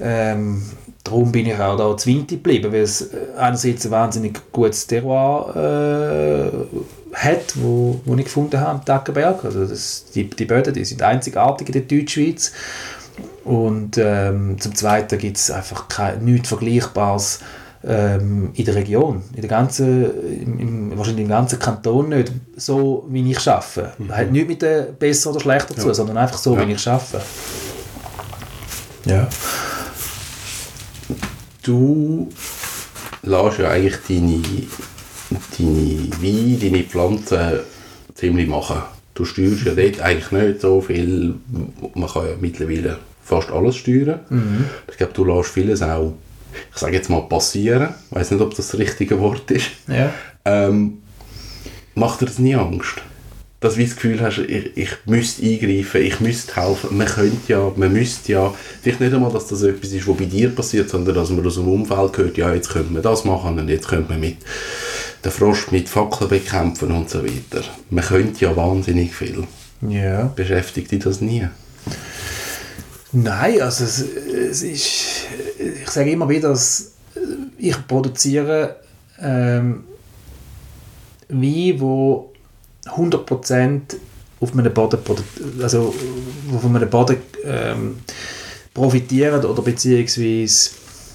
Ähm, 0.00 0.62
darum 1.02 1.32
bin 1.32 1.46
ich 1.46 1.58
auch 1.58 1.76
da 1.76 1.96
Zwinti 1.96 2.36
geblieben, 2.36 2.72
weil 2.72 2.82
es 2.82 3.02
äh, 3.02 3.16
einerseits 3.36 3.84
ein 3.84 3.90
wahnsinnig 3.90 4.40
gutes 4.52 4.86
Terroir 4.86 6.52
äh, 6.52 7.16
hat, 7.16 7.54
wo, 7.56 8.00
wo 8.04 8.14
ich 8.14 8.24
gefunden 8.24 8.60
habe 8.60 8.80
am. 8.92 9.44
Also 9.44 9.66
das, 9.66 10.06
die, 10.14 10.30
die 10.30 10.44
Böden 10.44 10.72
die 10.72 10.84
sind 10.84 11.02
einzigartig 11.02 11.68
in 11.68 11.72
der 11.72 11.82
Deutschschweiz. 11.82 12.52
Und 13.44 13.98
ähm, 13.98 14.56
zum 14.58 14.74
Zweiten 14.74 15.18
gibt 15.18 15.36
es 15.36 15.50
einfach 15.50 15.88
kein, 15.88 16.24
nichts 16.24 16.48
Vergleichbares 16.48 17.40
ähm, 17.86 18.50
in 18.54 18.64
der 18.64 18.74
Region, 18.74 19.22
in 19.34 19.40
der 19.40 19.50
ganzen, 19.50 20.04
im, 20.42 20.58
im, 20.58 20.98
wahrscheinlich 20.98 21.24
im 21.24 21.28
ganzen 21.28 21.58
Kanton 21.58 22.08
nicht, 22.10 22.32
so 22.56 23.06
wie 23.10 23.30
ich 23.30 23.48
arbeite. 23.48 23.92
Mhm. 23.98 24.16
Hat 24.16 24.30
nichts 24.30 24.48
mit 24.48 24.62
dem 24.62 24.96
besser 24.98 25.30
oder 25.30 25.40
schlechter 25.40 25.76
zu 25.76 25.88
ja. 25.88 25.94
sondern 25.94 26.16
einfach 26.18 26.38
so, 26.38 26.56
ja. 26.56 26.66
wie 26.66 26.72
ich 26.72 26.88
arbeite. 26.88 27.20
Ja. 29.04 29.28
Du 31.62 32.28
lässt 33.22 33.58
ja 33.58 33.70
eigentlich 33.70 33.96
deine, 34.08 34.42
deine 35.58 36.22
Weine, 36.22 36.58
deine 36.58 36.84
Pflanzen 36.84 37.60
ziemlich 38.14 38.48
machen. 38.48 38.82
Du 39.14 39.24
steuerst 39.24 39.64
ja 39.64 39.74
dort 39.74 40.00
eigentlich 40.00 40.30
nicht 40.32 40.60
so 40.60 40.80
viel. 40.80 41.34
Man 41.94 42.08
kann 42.08 42.26
ja 42.26 42.34
mittlerweile 42.40 42.98
fast 43.22 43.50
alles 43.50 43.76
steuern. 43.76 44.20
Mhm. 44.28 44.64
Ich 44.90 44.96
glaube, 44.96 45.12
du 45.12 45.24
lässt 45.24 45.50
vieles 45.50 45.82
auch 45.82 46.14
ich 46.72 46.78
sage 46.78 46.96
jetzt 46.96 47.10
mal 47.10 47.22
passieren, 47.22 47.94
ich 48.10 48.16
weiß 48.16 48.30
nicht, 48.30 48.40
ob 48.40 48.54
das 48.54 48.68
das 48.68 48.78
richtige 48.78 49.20
Wort 49.20 49.50
ist, 49.50 49.70
ja. 49.88 50.12
ähm, 50.44 50.98
macht 51.94 52.20
dir 52.20 52.26
das 52.26 52.38
nie 52.38 52.54
Angst? 52.54 53.02
Dass 53.60 53.76
du 53.76 53.82
das 53.82 53.94
Gefühl 53.94 54.20
hast, 54.20 54.38
ich, 54.38 54.76
ich 54.76 54.90
müsste 55.06 55.42
eingreifen, 55.42 56.02
ich 56.02 56.20
müsste 56.20 56.54
helfen, 56.56 56.98
man 56.98 57.06
könnte 57.06 57.52
ja, 57.52 57.72
man 57.74 57.92
müsste 57.92 58.32
ja, 58.32 58.54
vielleicht 58.82 59.00
nicht 59.00 59.14
einmal, 59.14 59.32
dass 59.32 59.46
das 59.46 59.62
etwas 59.62 59.92
ist, 59.92 60.06
was 60.06 60.16
bei 60.16 60.26
dir 60.26 60.50
passiert, 60.50 60.90
sondern 60.90 61.14
dass 61.14 61.30
man 61.30 61.46
aus 61.46 61.54
dem 61.54 61.68
Umfeld 61.68 62.18
hört, 62.18 62.36
ja, 62.36 62.52
jetzt 62.52 62.70
könnte 62.70 62.92
man 62.92 63.02
das 63.02 63.24
machen 63.24 63.58
und 63.58 63.68
jetzt 63.68 63.88
könnte 63.88 64.12
man 64.12 64.20
mit 64.20 64.36
den 65.24 65.32
Frosch 65.32 65.70
mit 65.70 65.88
Fackeln 65.88 66.28
bekämpfen 66.28 66.90
und 66.92 67.08
so 67.08 67.24
weiter. 67.24 67.64
Man 67.88 68.04
könnte 68.04 68.44
ja 68.44 68.54
wahnsinnig 68.54 69.14
viel. 69.14 69.44
Ja. 69.88 70.24
Beschäftigt 70.36 70.90
dich 70.90 71.02
das 71.02 71.20
nie? 71.20 71.48
Nein, 73.14 73.60
also 73.62 73.84
es, 73.84 74.00
es 74.00 74.62
ist, 74.62 75.26
ich 75.58 75.88
sage 75.88 76.10
immer 76.10 76.28
wieder, 76.28 76.48
dass 76.48 76.94
ich 77.56 77.86
produziere 77.86 78.76
ähm, 79.20 79.84
Wein, 81.28 81.80
wo 81.80 82.32
100% 82.86 83.80
auf 84.40 84.54
meinem 84.54 84.74
Boden, 84.74 84.98
also 85.62 85.94
von 86.60 86.72
meinem 86.72 86.90
Boden 86.90 87.18
ähm, 87.44 88.00
profitieren 88.74 89.44
oder 89.44 89.62
beziehungsweise, 89.62 90.70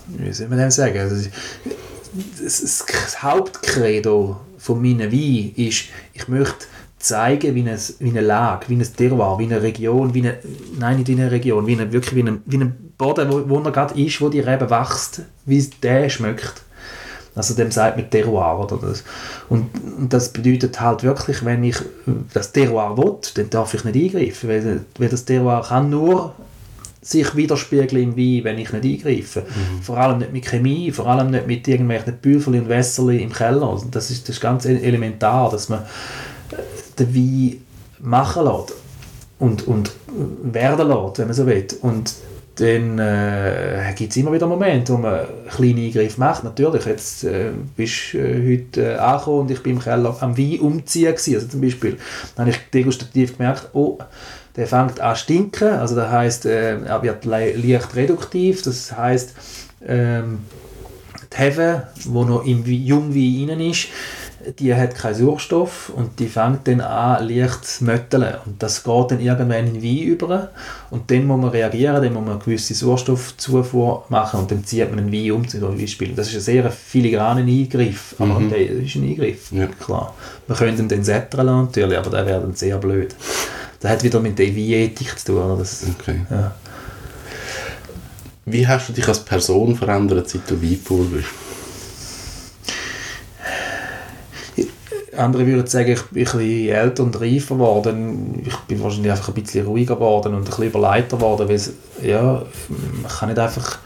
wie 0.08 0.34
soll 0.34 0.48
man 0.48 0.58
denn 0.58 0.72
sagen, 0.72 1.00
also, 1.00 1.30
das, 2.42 2.62
das, 2.62 2.86
das 2.88 3.22
Hauptcredo 3.22 4.40
von 4.58 4.82
meinen 4.82 5.12
Wein 5.12 5.52
ist, 5.58 5.84
ich 6.14 6.28
möchte 6.30 6.66
zeigen, 7.00 7.56
wie 7.56 7.62
eine, 7.62 7.78
wie 8.00 8.10
eine 8.10 8.22
Lage, 8.22 8.66
wie 8.68 8.76
ein 8.76 8.96
Terroir, 8.96 9.40
wie 9.40 9.46
eine 9.46 9.62
Region, 9.62 10.14
wie 10.14 10.20
eine, 10.20 10.38
nein, 10.78 10.98
nicht 10.98 11.08
wie 11.08 11.14
eine 11.14 11.32
Region, 11.32 11.66
wie 11.66 11.74
eine, 11.74 11.92
wirklich 11.92 12.16
wie 12.16 12.28
ein, 12.28 12.42
wie 12.46 12.58
ein 12.58 12.94
Boden, 12.98 13.32
wo, 13.32 13.50
wo 13.50 13.60
er 13.60 13.72
gerade 13.72 14.00
ist, 14.00 14.20
wo 14.20 14.30
die 14.30 14.42
Rebe 14.42 14.70
wächst, 14.70 15.22
wie 15.46 15.70
der 15.82 16.10
schmeckt. 16.10 16.62
Also 17.36 17.54
dem 17.54 17.72
sagt 17.72 17.96
man 17.96 18.10
Terroir. 18.10 18.60
Oder 18.60 18.78
das. 18.78 19.04
Und, 19.48 19.70
und, 19.98 20.12
das 20.12 20.34
bedeutet 20.34 20.82
halt 20.82 21.04
wirklich, 21.04 21.46
wenn 21.46 21.64
ich 21.64 21.78
das 22.34 22.52
Terroir 22.52 22.98
will, 22.98 23.16
dann 23.36 23.50
darf 23.50 23.74
ich 23.74 23.86
nicht 23.86 24.16
eingreifen, 24.16 24.50
weil, 24.50 24.82
weil 24.98 25.10
das 25.10 25.24
Terroir 25.24 25.62
kann 25.62 25.90
nur 25.90 26.36
sich 27.02 27.34
widerspiegeln 27.36 28.04
im 28.04 28.18
Wein, 28.18 28.44
wenn 28.44 28.58
ich 28.58 28.74
nicht 28.74 29.06
eingreife. 29.06 29.42
Mhm. 29.42 29.82
Vor 29.82 29.98
allem 29.98 30.18
nicht 30.18 30.34
mit 30.34 30.46
Chemie, 30.46 30.92
vor 30.92 31.08
allem 31.08 31.32
nicht 31.32 31.48
mit 31.48 31.66
irgendwelchen 31.66 32.18
Büffeln 32.18 32.60
und 32.60 32.68
Wässerli 32.68 33.24
im 33.24 33.32
Keller. 33.32 33.82
Das 33.90 34.12
ist, 34.12 34.28
das 34.28 34.36
ist 34.36 34.42
ganz 34.42 34.66
elementar, 34.66 35.50
dass 35.50 35.70
man 35.70 35.86
den 37.00 37.16
Wein 37.16 37.66
machen 38.00 38.46
lässt. 38.46 38.74
und, 39.40 39.68
und 39.68 39.92
werden 40.44 40.88
lässt, 40.88 41.20
wenn 41.20 41.28
man 41.28 41.34
so 41.34 41.46
will. 41.46 41.68
Und 41.82 42.14
dann 42.60 43.00
äh, 43.00 43.94
gibt 43.96 44.12
es 44.12 44.18
immer 44.18 44.34
wieder 44.34 44.46
Momente, 44.46 44.94
wo 44.94 44.98
man 44.98 45.22
kleine 45.50 45.82
Eingriffe 45.82 46.20
macht. 46.20 46.44
Natürlich, 46.44 46.86
jetzt 46.86 47.24
äh, 47.24 47.52
bist 47.76 48.14
du 48.14 48.18
äh, 48.18 48.58
heute 48.58 48.82
äh, 48.82 48.98
angekommen 48.98 49.40
und 49.42 49.52
ich 49.52 49.64
bin 49.64 49.78
im 49.78 49.82
Keller 49.82 50.16
am 50.20 50.38
Wein 50.38 50.60
umziehen 50.60 51.14
gewesen. 51.14 51.36
Also 51.36 51.48
zum 51.48 51.62
Beispiel, 51.62 51.98
dann 52.36 52.48
habe 52.48 52.56
ich 52.56 52.70
degustativ 52.72 53.38
gemerkt, 53.38 53.70
oh, 53.74 53.98
der 54.58 54.68
fängt 54.68 55.00
an 55.00 55.16
zu 55.16 55.24
stinken. 55.24 55.70
Also 55.70 55.96
das 55.96 56.12
heißt, 56.12 56.46
äh, 56.48 56.82
er 56.82 57.02
wird 57.02 57.24
le 57.24 57.54
leicht 57.54 57.96
reduktiv. 57.96 58.62
Das 58.64 58.92
heißt, 58.96 59.36
ähm, 59.88 60.40
die 61.32 61.38
Hefe, 61.38 61.88
die 62.04 62.10
noch 62.10 62.46
im 62.46 62.66
Jungwein 62.66 63.48
drin 63.48 63.72
ist, 63.72 63.88
die 64.58 64.74
hat 64.74 64.96
keinen 64.96 65.16
Sauerstoff 65.16 65.92
und 65.96 66.20
die 66.20 66.28
fängt 66.28 66.68
dann 66.68 66.82
an 66.82 67.28
leicht 67.28 67.66
zu 67.66 67.84
mötteln. 67.84 68.36
Und 68.46 68.62
das 68.62 68.84
geht 68.84 69.12
dann 69.12 69.20
irgendwann 69.20 69.68
in 69.68 69.84
Wein 69.84 70.04
über 70.04 70.50
und 70.90 71.10
dann 71.12 71.26
muss 71.26 71.40
man 71.40 71.50
reagieren, 71.50 72.02
dann 72.02 72.14
muss 72.14 72.24
man 72.24 72.36
eine 72.36 72.44
gewisse 72.44 72.74
Sauerstoffzufuhr 72.74 74.06
machen 74.10 74.42
und 74.42 74.52
dann 74.52 74.64
zieht 74.64 74.94
man 74.94 75.10
den 75.10 75.12
Wein 75.12 75.32
um 75.32 75.48
zum 75.48 75.78
Beispiel. 75.78 76.14
Das 76.16 76.30
ist 76.30 76.36
ein 76.36 76.42
sehr 76.42 76.72
filigraner 76.72 77.42
Eingriff, 77.42 78.16
aber 78.18 78.40
mhm. 78.40 78.50
das 78.50 78.60
ist 78.60 78.96
ein 78.96 79.04
Eingriff, 79.04 79.52
ja. 79.52 79.68
klar. 79.68 80.14
Man 80.48 80.58
könnte 80.58 80.82
ihn 80.82 80.90
dann 80.90 81.04
sättern 81.04 81.46
natürlich, 81.46 81.98
aber 81.98 82.10
der 82.10 82.26
wäre 82.26 82.42
dann 82.42 82.56
sehr 82.56 82.78
blöd. 82.78 83.16
Das 83.80 83.92
hat 83.92 84.04
wieder 84.04 84.20
mit 84.20 84.38
der 84.40 84.48
Weinethik 84.48 85.18
zu 85.20 85.34
tun. 85.34 85.58
Das, 85.58 85.86
okay. 86.00 86.22
ja. 86.30 86.56
Wie 88.46 88.68
hast 88.68 88.90
du 88.90 88.94
dich 88.94 89.08
als 89.08 89.24
Person 89.24 89.76
verändert, 89.76 90.30
seit 90.30 90.50
du 90.50 90.62
Weinbauer 90.62 91.06
bist? 91.06 91.49
Andere 95.20 95.46
würden 95.46 95.68
sagen, 95.68 95.92
ich 95.92 96.02
bin 96.04 96.26
ein 96.26 96.38
bisschen 96.38 96.70
älter 96.70 97.04
und 97.04 97.20
reifer 97.20 97.56
geworden. 97.56 98.42
Ich 98.46 98.56
bin 98.68 98.82
wahrscheinlich 98.82 99.12
einfach 99.12 99.30
ein 99.30 99.34
bisschen 99.34 99.66
ruhiger 99.66 99.96
geworden 99.96 100.34
und 100.34 100.42
ein 100.42 100.46
bisschen 100.46 100.66
überleiter 100.66 101.18
geworden, 101.18 101.50
weil 101.50 101.62
ja, 102.08 102.42
man 103.02 103.12
kann 103.12 103.30
nicht 103.30 103.40
einfach 103.40 103.80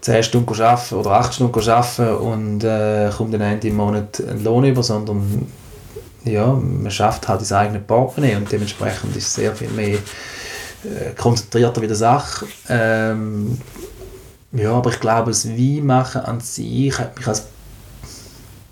10 0.00 0.22
Stunden 0.22 0.60
arbeiten 0.60 0.94
oder 0.94 1.10
8 1.12 1.34
Stunden 1.34 1.70
arbeiten 1.70 2.14
und 2.16 2.64
äh, 2.64 3.10
kommt 3.16 3.34
dann 3.34 3.40
Ende 3.40 3.68
im 3.68 3.76
Monat 3.76 4.22
einen 4.26 4.42
Lohn 4.42 4.64
über, 4.64 4.82
sondern 4.82 5.46
ja, 6.24 6.46
man 6.46 6.90
schafft 6.90 7.28
halt 7.28 7.40
das 7.40 7.52
eigene 7.52 7.80
Portemonnaie 7.80 8.36
und 8.36 8.50
dementsprechend 8.50 9.16
ist 9.16 9.28
es 9.28 9.34
sehr 9.34 9.54
viel 9.54 9.70
mehr 9.70 9.98
äh, 10.84 11.14
konzentrierter 11.16 11.82
wie 11.82 11.88
die 11.88 11.94
Sache. 11.94 12.46
Ähm, 12.68 13.58
ja, 14.52 14.72
aber 14.72 14.90
ich 14.90 15.00
glaube, 15.00 15.30
das 15.30 15.48
Weinmachen 15.48 16.22
an 16.22 16.40
sich 16.40 16.98
hat 16.98 17.16
mich 17.16 17.26
als 17.26 17.46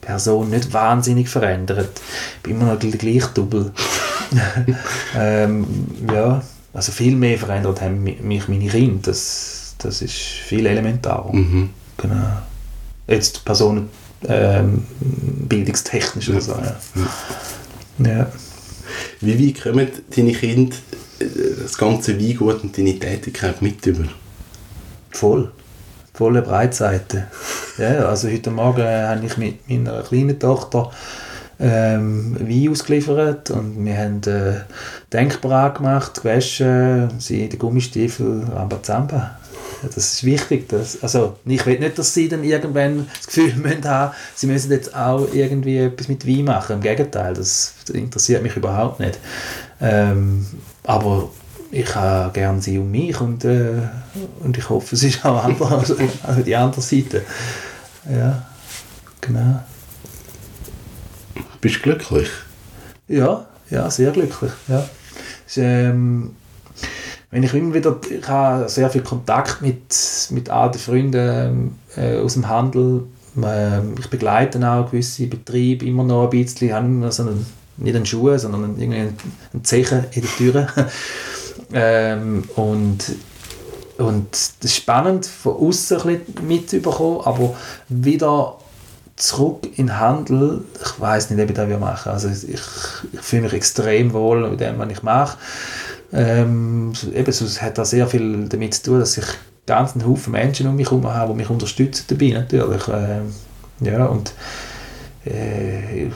Person 0.07 0.51
nicht 0.51 0.73
wahnsinnig 0.73 1.29
verändert. 1.29 2.01
Ich 2.37 2.43
bin 2.43 2.61
immer 2.61 2.73
noch 2.73 2.79
gleich 2.79 3.27
Double. 3.35 3.73
ähm, 5.17 5.67
ja, 6.13 6.43
also 6.73 6.93
viel 6.93 7.17
mehr 7.17 7.37
verändert 7.37 7.81
haben 7.81 8.05
mich 8.05 8.47
meine 8.47 8.69
Kinder. 8.69 9.01
Das, 9.03 9.75
das 9.79 10.03
ist 10.03 10.15
viel 10.15 10.65
elementarer. 10.65 11.33
Mhm. 11.35 11.71
Genau. 11.97 12.39
Jetzt 13.09 13.45
Personen 13.45 13.89
ähm, 14.29 14.85
bildungstechnisch 15.49 16.31
oder 16.31 16.41
so. 16.41 16.53
Ja. 16.53 18.09
ja. 18.09 18.33
Wie 19.21 19.45
weit 19.45 19.61
kommen 19.61 19.89
deine 20.15 20.33
Kinder 20.35 20.77
äh, 21.19 21.25
das 21.65 21.77
ganze 21.77 22.17
Weingut 22.21 22.63
und 22.63 22.79
deine 22.79 22.97
Tätigkeit 22.97 23.61
mit 23.61 23.85
über? 23.85 24.05
Voll 25.11 25.51
volle 26.17 26.43
Breitseite. 26.43 27.25
Ja, 27.79 28.09
also 28.09 28.27
heute 28.31 28.51
Morgen 28.51 28.83
habe 28.83 29.27
ich 29.27 29.37
mit 29.37 29.69
meiner 29.69 30.01
kleinen 30.01 30.39
Tochter 30.39 30.91
ähm, 31.61 32.35
Wein 32.41 32.71
ausgeliefert 32.71 33.51
und 33.51 33.85
wir 33.85 33.99
haben 33.99 34.23
äh, 34.23 34.61
denkbar 35.13 35.75
gemacht, 35.75 36.23
gewaschen, 36.23 37.11
sie 37.19 37.45
in 37.45 37.51
den 37.51 37.59
Gummistiefel, 37.59 38.45
Rambazamba. 38.51 39.37
Ja, 39.83 39.89
das 39.95 40.15
ist 40.15 40.25
wichtig. 40.25 40.71
Dass, 40.71 41.03
also 41.03 41.37
ich 41.45 41.67
will 41.67 41.79
nicht, 41.79 41.99
dass 41.99 42.15
sie 42.15 42.31
dann 42.31 42.45
irgendwann 42.45 43.07
das 43.15 43.27
Gefühl 43.27 43.55
müssen 43.63 43.85
haben, 43.85 44.15
sie 44.35 44.47
müssen 44.47 44.71
jetzt 44.71 44.97
auch 44.97 45.29
irgendwie 45.35 45.77
etwas 45.77 46.09
mit 46.09 46.27
Wein 46.27 46.45
machen. 46.45 46.77
Im 46.77 46.81
Gegenteil, 46.83 47.35
das 47.35 47.75
interessiert 47.93 48.43
mich 48.43 48.57
überhaupt 48.57 49.01
nicht. 49.01 49.19
Ähm, 49.83 50.47
aber 50.85 51.29
ich 51.77 51.95
habe 51.95 52.33
gerne 52.33 52.63
sie 52.63 52.79
um 52.79 52.91
mich 52.91 53.21
und, 53.21 53.45
äh, 53.45 53.83
und 54.41 54.57
ich 54.57 54.69
hoffe, 54.69 54.95
es 54.95 55.03
ist 55.03 55.25
auch 55.25 55.45
anders, 55.45 55.71
also, 55.71 55.97
also 56.23 56.43
die 56.43 56.57
andere 56.57 56.81
Seite. 56.81 57.23
Ja, 58.11 58.47
genau. 59.21 59.63
Bist 61.61 61.77
du 61.77 61.81
glücklich? 61.81 62.29
Ja, 63.09 63.47
ja, 63.71 63.91
sehr 63.91 64.11
glücklich. 64.11 64.53
Ja. 64.69 64.89
Ist, 65.47 65.59
ähm, 65.59 66.35
wenn 67.31 67.43
ich 67.43 67.53
immer 67.53 67.75
wieder, 67.75 67.99
ich 68.09 68.27
habe 68.27 68.69
sehr 68.69 68.89
viel 68.89 69.03
Kontakt 69.03 69.61
mit, 69.61 69.95
mit 70.31 70.49
alten 70.49 70.79
Freunden 70.79 71.79
äh, 71.97 72.19
aus 72.19 72.35
dem 72.35 72.49
Handel. 72.49 73.05
Ähm, 73.43 73.97
ich 73.99 74.09
begleite 74.09 74.67
auch 74.67 74.91
gewisse 74.91 75.27
Betriebe 75.27 75.85
immer 75.85 76.05
noch 76.05 76.25
ein 76.25 76.31
bisschen. 76.31 76.69
Ich 76.69 76.73
habe 76.73 76.87
immer 76.87 77.13
so 77.13 77.25
einen, 77.25 77.45
nicht 77.77 77.95
einen 77.95 78.07
Schuh, 78.07 78.39
sondern 78.39 78.79
irgendwie 78.79 78.99
einen 79.53 79.65
Zechen 79.65 80.05
in 80.13 80.23
der 80.23 80.31
Tür. 80.31 80.69
Ähm, 81.73 82.45
und, 82.57 82.99
und 83.99 84.33
das 84.33 84.55
ist 84.61 84.77
spannend, 84.77 85.27
von 85.27 85.57
außen 85.57 86.21
mitzubekommen, 86.43 87.21
aber 87.25 87.55
wieder 87.89 88.57
zurück 89.17 89.67
in 89.77 89.87
den 89.87 89.99
Handel, 89.99 90.65
ich 90.85 91.01
weiß 91.01 91.31
nicht, 91.31 91.43
ob 91.43 91.49
ich 91.49 91.57
das 91.57 91.81
machen 91.81 92.13
Also 92.13 92.29
ich, 92.29 92.53
ich 92.53 93.21
fühle 93.21 93.43
mich 93.43 93.55
extrem 93.55 94.13
wohl 94.13 94.49
mit 94.51 94.61
dem, 94.61 94.79
was 94.79 94.91
ich 94.91 95.03
mache. 95.03 95.39
Ähm, 96.13 96.93
eben, 97.15 97.29
es 97.29 97.63
hat 97.63 97.79
da 97.79 97.85
sehr 97.85 98.07
viel 98.07 98.47
damit 98.49 98.75
zu 98.75 98.83
tun, 98.83 99.01
dass 99.01 99.17
ich 99.17 99.25
ganz 99.67 99.95
einen 99.95 100.07
Haufen 100.07 100.33
Menschen 100.33 100.69
um 100.69 100.77
mich 100.77 100.91
herum 100.91 101.07
habe, 101.07 101.33
die 101.33 101.39
mich 101.39 101.51
unterstützen 101.51 102.05
dabei 102.09 102.29
natürlich. 102.29 102.83
Ähm, 102.89 103.33
ja, 103.81 104.05
und 104.07 104.33
äh, 105.25 106.11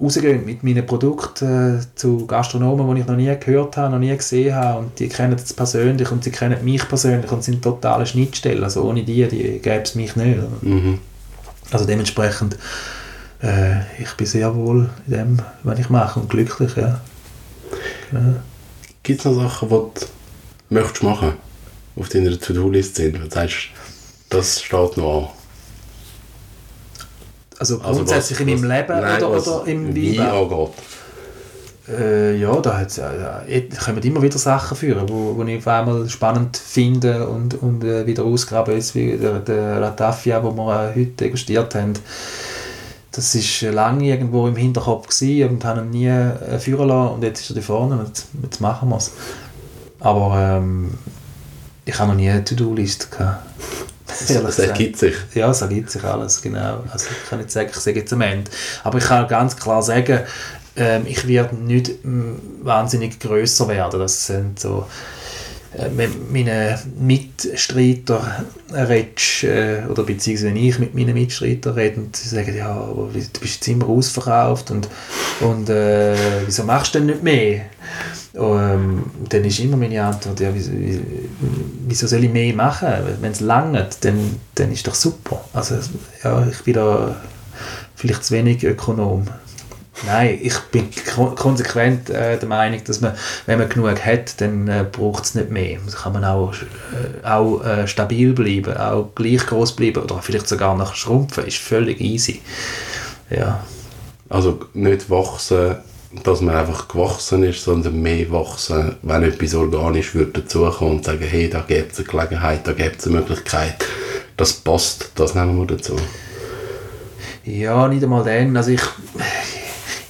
rausgehen 0.00 0.44
mit 0.44 0.62
meinen 0.62 0.86
Produkten 0.86 1.78
äh, 1.78 1.82
zu 1.94 2.26
Gastronomen, 2.26 2.94
die 2.94 3.00
ich 3.00 3.06
noch 3.06 3.16
nie 3.16 3.34
gehört 3.38 3.76
habe, 3.76 3.92
noch 3.92 3.98
nie 3.98 4.16
gesehen 4.16 4.54
habe 4.54 4.80
und 4.80 4.98
die 4.98 5.08
kennen 5.08 5.34
es 5.34 5.52
persönlich 5.52 6.10
und 6.10 6.24
sie 6.24 6.30
kennen 6.30 6.64
mich 6.64 6.86
persönlich 6.88 7.30
und 7.30 7.42
sind 7.42 7.62
totale 7.62 8.06
Schnittstellen. 8.06 8.62
Also 8.62 8.82
ohne 8.82 9.02
die, 9.02 9.26
die 9.28 9.58
gäbe 9.58 9.82
es 9.82 9.94
mich 9.94 10.16
nicht. 10.16 10.38
Mhm. 10.62 10.98
Also 11.70 11.84
dementsprechend, 11.84 12.56
äh, 13.42 13.80
ich 14.00 14.12
bin 14.16 14.26
sehr 14.26 14.54
wohl 14.54 14.90
in 15.06 15.12
dem, 15.12 15.38
was 15.62 15.78
ich 15.78 15.90
mache 15.90 16.20
und 16.20 16.30
glücklich, 16.30 16.76
ja. 16.76 17.00
ja. 18.12 18.34
Gibt 19.02 19.20
es 19.20 19.24
noch 19.24 19.34
Sachen, 19.34 19.68
die 19.68 19.74
du 19.74 20.06
möchtest 20.70 21.02
machen 21.02 21.32
auf 21.96 22.08
deiner 22.08 22.38
To-Do-Liste 22.38 23.02
sind, 23.02 23.20
wo 23.20 23.24
du 23.24 23.30
sagst, 23.30 23.68
das 24.28 24.62
steht 24.62 24.96
noch 24.96 25.34
an? 25.34 25.41
Also, 27.62 27.78
grundsätzlich 27.78 28.40
also 28.40 28.50
was, 28.50 28.60
in 28.60 28.68
meinem 28.68 28.76
Leben 28.76 29.00
nein, 29.00 29.22
oder, 29.22 29.56
oder 29.56 29.66
im 29.68 29.94
Wein? 29.94 30.68
Äh, 31.88 32.36
ja, 32.36 32.60
da 32.60 32.78
hat's, 32.78 32.96
ja, 32.96 33.42
kommen 33.84 34.02
immer 34.02 34.20
wieder 34.20 34.36
Sachen 34.38 34.76
führen, 34.76 35.08
wo, 35.08 35.36
wo 35.36 35.44
ich 35.44 35.58
auf 35.58 35.68
einmal 35.68 36.08
spannend 36.08 36.56
finde 36.56 37.28
und, 37.28 37.54
und 37.62 37.84
äh, 37.84 38.04
wieder 38.04 38.24
ausgraben, 38.24 38.74
jetzt 38.74 38.96
wie 38.96 39.16
der, 39.16 39.38
der 39.38 39.78
Latafia, 39.78 40.42
wo 40.42 40.50
wir 40.50 40.90
äh, 40.90 41.00
heute 41.00 41.12
degustiert 41.12 41.76
haben. 41.76 41.92
Das 43.12 43.34
war 43.36 43.72
lange 43.72 44.06
irgendwo 44.06 44.48
im 44.48 44.56
Hinterkopf 44.56 45.06
gewesen 45.08 45.50
und 45.50 45.64
haben 45.64 45.90
nie 45.90 46.08
äh, 46.08 46.58
führen 46.58 46.88
lassen 46.88 47.14
und 47.14 47.22
jetzt 47.22 47.42
ist 47.42 47.50
er 47.50 47.56
da 47.56 47.62
vorne 47.62 47.96
und 47.96 48.08
jetzt, 48.08 48.26
jetzt 48.42 48.60
machen 48.60 48.88
wir 48.88 48.96
es. 48.96 49.12
Aber 50.00 50.36
ähm, 50.36 50.94
ich 51.84 51.96
habe 51.96 52.10
noch 52.10 52.16
nie 52.16 52.28
eine 52.28 52.42
To-Do-Liste 52.42 53.06
gehabt. 53.08 53.46
Das 54.18 54.58
ergibt 54.58 54.98
sich. 54.98 55.14
Ja, 55.34 55.50
es 55.50 55.62
ergibt 55.62 55.90
sich 55.90 56.02
alles, 56.04 56.40
genau. 56.42 56.84
Also 56.92 57.06
ich 57.10 57.28
kann 57.28 57.38
nicht 57.38 57.50
sagen, 57.50 57.70
ich 57.70 57.76
sage 57.76 58.00
jetzt 58.00 58.12
am 58.12 58.20
Ende. 58.20 58.50
Aber 58.84 58.98
ich 58.98 59.04
kann 59.04 59.26
ganz 59.28 59.56
klar 59.56 59.82
sagen, 59.82 60.20
ähm, 60.76 61.02
ich 61.06 61.26
werde 61.26 61.56
nicht 61.56 61.92
wahnsinnig 62.62 63.20
größer 63.20 63.68
werden. 63.68 64.00
Das 64.00 64.26
sind 64.26 64.58
so 64.58 64.86
äh, 65.76 65.88
meine 66.30 66.78
Mitstreiter 67.00 68.44
redest, 68.70 69.44
äh, 69.44 69.82
oder 69.88 70.02
beziehungsweise 70.02 70.48
wenn 70.48 70.56
ich 70.56 70.78
mit 70.78 70.94
meinen 70.94 71.14
Mitstreitern 71.14 71.74
rede 71.74 72.00
und 72.00 72.14
sie 72.14 72.28
sagen, 72.28 72.54
ja, 72.54 72.74
du 72.74 73.08
bist 73.12 73.38
jetzt 73.54 73.68
immer 73.68 73.88
ausverkauft 73.88 74.70
und, 74.70 74.88
und 75.40 75.70
äh, 75.70 76.14
wieso 76.44 76.64
machst 76.64 76.94
du 76.94 76.98
denn 76.98 77.06
nicht 77.06 77.22
mehr? 77.22 77.62
Ähm, 78.34 79.04
dann 79.28 79.44
ist 79.44 79.60
immer 79.60 79.76
meine 79.76 80.02
Antwort, 80.02 80.40
ja, 80.40 80.50
wieso, 81.86 82.06
soll 82.06 82.24
ich 82.24 82.32
mehr 82.32 82.54
machen? 82.54 82.88
Wenn 83.20 83.32
es 83.32 83.40
langt, 83.40 84.04
dann, 84.04 84.38
dann 84.54 84.72
ist 84.72 84.86
doch 84.86 84.94
super. 84.94 85.44
Also 85.52 85.76
ja, 86.24 86.46
ich 86.46 86.62
bin 86.62 86.74
da 86.74 87.16
vielleicht 87.94 88.24
zu 88.24 88.34
wenig 88.34 88.64
Ökonom. 88.64 89.26
Nein, 90.06 90.38
ich 90.42 90.58
bin 90.72 90.88
konsequent 91.36 92.08
äh, 92.10 92.38
der 92.38 92.48
Meinung, 92.48 92.82
dass 92.84 93.00
man, 93.02 93.14
wenn 93.46 93.58
man 93.58 93.68
genug 93.68 94.04
hat, 94.04 94.40
dann 94.40 94.66
äh, 94.66 94.84
braucht 94.90 95.24
es 95.24 95.34
nicht 95.34 95.50
mehr. 95.50 95.78
Da 95.86 95.96
kann 95.96 96.14
man 96.14 96.24
auch, 96.24 96.54
äh, 96.54 97.26
auch 97.26 97.62
äh, 97.62 97.86
stabil 97.86 98.32
bleiben, 98.32 98.76
auch 98.76 99.14
gleich 99.14 99.46
groß 99.46 99.76
bleiben 99.76 100.02
oder 100.02 100.20
vielleicht 100.22 100.48
sogar 100.48 100.74
noch 100.76 100.94
schrumpfen, 100.94 101.44
ist 101.44 101.58
völlig 101.58 102.00
easy. 102.00 102.40
Ja. 103.30 103.62
Also 104.28 104.60
nicht 104.72 105.10
wachsen 105.10 105.76
dass 106.24 106.40
man 106.40 106.54
einfach 106.54 106.88
gewachsen 106.88 107.42
ist, 107.42 107.64
sondern 107.64 108.00
mehr 108.00 108.30
wachsen, 108.30 108.96
wenn 109.02 109.22
etwas 109.22 109.54
organisch 109.54 110.14
wird 110.14 110.36
dazukommen 110.36 110.96
und 110.96 111.04
sagen, 111.04 111.24
hey, 111.24 111.48
da 111.48 111.60
gibt 111.60 111.92
es 111.92 111.98
eine 111.98 112.08
Gelegenheit, 112.08 112.66
da 112.66 112.72
gibt 112.72 113.00
es 113.00 113.06
eine 113.06 113.16
Möglichkeit. 113.16 113.76
Das 114.36 114.52
passt, 114.52 115.12
das 115.14 115.34
nehmen 115.34 115.58
wir 115.58 115.66
dazu. 115.66 115.96
Ja, 117.44 117.88
nicht 117.88 118.02
einmal 118.02 118.24
dann. 118.24 118.56
Also 118.56 118.70
ich, 118.70 118.82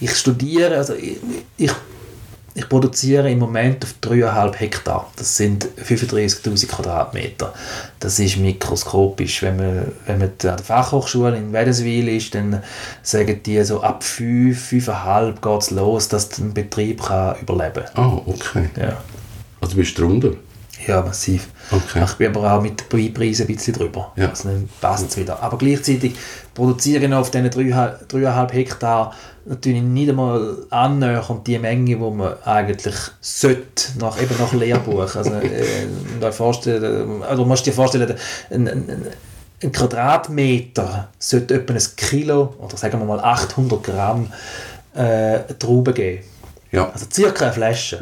ich 0.01 0.15
studiere, 0.15 0.77
also 0.77 0.95
ich, 0.95 1.19
ich, 1.57 1.71
ich 2.55 2.69
produziere 2.69 3.31
im 3.31 3.39
Moment 3.39 3.85
auf 3.85 3.95
3,5 4.03 4.55
Hektar. 4.57 5.11
Das 5.17 5.37
sind 5.37 5.67
35'000 5.83 6.67
Quadratmeter. 6.69 7.55
Das 7.99 8.19
ist 8.19 8.37
mikroskopisch. 8.37 9.43
Wenn 9.43 9.57
man, 9.57 9.93
wenn 10.07 10.19
man 10.19 10.29
an 10.29 10.39
der 10.39 10.59
Fachhochschule 10.59 11.37
in 11.37 11.53
Wädenswil 11.53 12.09
ist, 12.09 12.35
dann 12.35 12.63
sagen 13.03 13.41
die 13.45 13.63
so 13.65 13.83
ab 13.83 14.05
5, 14.05 14.71
5,5 14.71 15.41
geht 15.41 15.63
es 15.63 15.71
los, 15.71 16.09
dass 16.09 16.39
ein 16.39 16.53
Betrieb 16.53 17.03
kann 17.03 17.37
überleben 17.41 17.85
kann. 17.95 18.05
Ah, 18.05 18.21
okay. 18.27 18.69
Ja. 18.77 18.99
Also 19.61 19.77
bist 19.77 19.97
du 19.97 20.03
drunter? 20.03 20.33
Ja, 20.87 21.03
massiv. 21.03 21.49
Okay. 21.71 22.05
Ich 22.05 22.15
bin 22.15 22.29
aber 22.29 22.53
auch 22.53 22.63
mit 22.63 22.93
den 22.93 23.15
Preisen 23.15 23.47
ein 23.47 23.55
bisschen 23.55 23.75
drüber. 23.75 24.13
Ja. 24.17 24.29
Also 24.29 24.49
dann 24.49 24.69
passt 24.81 25.11
es 25.11 25.17
wieder. 25.17 25.41
Aber 25.43 25.59
gleichzeitig 25.59 26.15
produziere 26.55 27.05
ich 27.05 27.13
auf 27.13 27.31
diesen 27.31 27.51
3,5 27.51 28.53
Hektar 28.53 29.15
natürlich 29.45 29.83
nicht 29.83 30.11
einmal 30.11 30.57
annähernd 30.71 31.47
die 31.47 31.59
Menge, 31.59 31.85
die 31.85 31.97
man 31.97 32.35
eigentlich 32.45 32.95
sollte, 33.21 33.99
nach, 33.99 34.21
eben 34.21 34.35
nach 34.39 34.53
Lehrbuch. 34.53 35.17
Also, 35.17 35.33
äh, 36.21 36.33
vorstellen, 36.33 37.23
also, 37.23 37.43
du 37.43 37.49
musst 37.49 37.67
dir 37.67 37.73
vorstellen, 37.73 38.15
ein, 38.51 38.69
ein, 38.69 39.07
ein 39.63 39.73
Quadratmeter 39.73 41.09
sollte 41.19 41.55
etwa 41.55 41.75
ein 41.75 41.83
Kilo 41.97 42.55
oder 42.59 42.77
sagen 42.77 42.99
wir 42.99 43.07
mal 43.07 43.21
800 43.21 43.83
Gramm 43.83 44.33
äh, 44.95 45.41
Trauben 45.59 45.95
geben. 45.95 46.25
Ja. 46.73 46.91
Also 46.91 47.07
circa 47.13 47.45
eine 47.45 47.53
Flasche. 47.53 48.01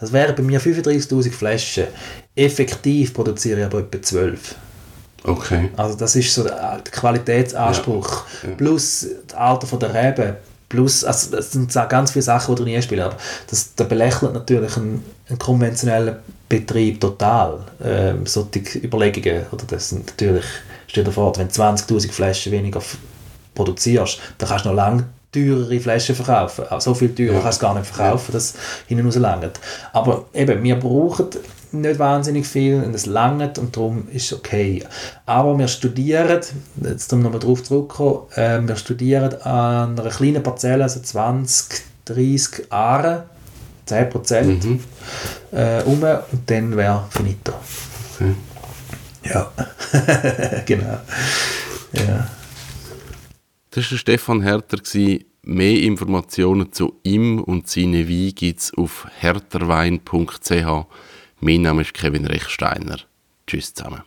Das 0.00 0.12
wären 0.12 0.34
bei 0.34 0.42
mir 0.42 0.60
35'000 0.60 1.30
Flaschen. 1.30 1.84
Effektiv 2.34 3.14
produziere 3.14 3.60
ich 3.60 3.66
aber 3.66 3.78
etwa 3.78 4.02
12. 4.02 4.56
Okay. 5.24 5.70
Also 5.76 5.96
das 5.96 6.16
ist 6.16 6.34
so 6.34 6.42
der, 6.42 6.78
der 6.78 6.92
Qualitätsanspruch. 6.92 8.24
Ja. 8.42 8.50
Ja. 8.50 8.56
Plus 8.56 9.06
das 9.26 9.36
Alter 9.36 9.66
von 9.66 9.80
der 9.80 9.94
Reben. 9.94 10.34
Plus, 10.68 11.02
also 11.02 11.34
das 11.34 11.52
sind 11.52 11.72
ganz 11.88 12.10
viele 12.10 12.22
Sachen, 12.22 12.54
die 12.54 12.62
drin 12.62 12.82
spielen. 12.82 13.02
Aber 13.02 13.16
das, 13.48 13.74
das 13.74 13.88
belächelt 13.88 14.34
natürlich 14.34 14.76
einen, 14.76 15.02
einen 15.28 15.38
konventionellen 15.38 16.16
Betrieb 16.48 17.00
total. 17.00 17.60
Ähm, 17.82 18.26
solche 18.26 18.78
Überlegungen. 18.78 19.46
Oder 19.50 19.64
das 19.66 19.90
sind 19.90 20.06
natürlich, 20.06 20.44
stell 20.86 21.04
dir 21.04 21.12
vor, 21.12 21.34
wenn 21.36 21.48
du 21.48 21.54
20'000 21.54 22.12
Flaschen 22.12 22.52
weniger 22.52 22.82
produzierst, 23.54 24.18
dann 24.36 24.48
kannst 24.48 24.66
du 24.66 24.70
noch 24.70 24.76
lange 24.76 25.04
teurere 25.32 25.78
Flaschen 25.80 26.14
verkaufen. 26.14 26.64
So 26.80 26.94
viel 26.94 27.14
teurer 27.14 27.34
Ja. 27.34 27.40
kannst 27.40 27.60
du 27.62 27.66
gar 27.66 27.74
nicht 27.78 27.86
verkaufen, 27.86 28.32
dass 28.32 28.54
hinten 28.86 29.06
raus 29.06 29.16
langt. 29.16 29.60
Aber 29.92 30.24
eben, 30.32 30.62
wir 30.62 30.76
brauchen 30.76 31.26
nicht 31.72 31.98
wahnsinnig 31.98 32.46
viel 32.46 32.82
und 32.82 32.94
es 32.94 33.04
langt 33.04 33.58
und 33.58 33.76
darum 33.76 34.08
ist 34.10 34.32
es 34.32 34.38
okay. 34.38 34.82
Aber 35.26 35.58
wir 35.58 35.68
studieren, 35.68 36.40
jetzt 36.82 37.12
um 37.12 37.20
nochmal 37.22 37.40
darauf 37.40 37.62
zurückzukommen, 37.62 38.20
äh, 38.36 38.60
wir 38.66 38.76
studieren 38.76 39.34
an 39.42 39.98
einer 40.00 40.08
kleinen 40.08 40.42
Parzelle, 40.42 40.84
also 40.84 41.00
20, 41.00 41.82
30 42.06 42.66
Jahre, 42.70 43.24
10 43.84 44.08
Prozent, 44.08 44.64
Mhm. 44.64 44.80
äh, 45.52 45.82
um 45.82 46.02
und 46.02 46.22
dann 46.46 46.74
wäre 46.74 47.04
finito. 47.10 47.52
okay. 48.14 48.34
Ja, 49.24 49.50
genau. 50.64 50.98
Ja. 51.92 52.28
Das 53.78 53.92
war 53.92 53.98
Stefan 53.98 54.42
Herter. 54.42 54.78
Mehr 55.42 55.82
Informationen 55.82 56.72
zu 56.72 56.98
ihm 57.04 57.40
und 57.40 57.68
seinen 57.68 58.08
Wein 58.08 58.32
gibt 58.34 58.58
es 58.58 58.74
auf 58.74 59.06
herterwein.ch. 59.20 60.86
Mein 61.38 61.62
Name 61.62 61.82
ist 61.82 61.94
Kevin 61.94 62.26
Rechsteiner. 62.26 62.98
Tschüss 63.46 63.72
zusammen. 63.72 64.02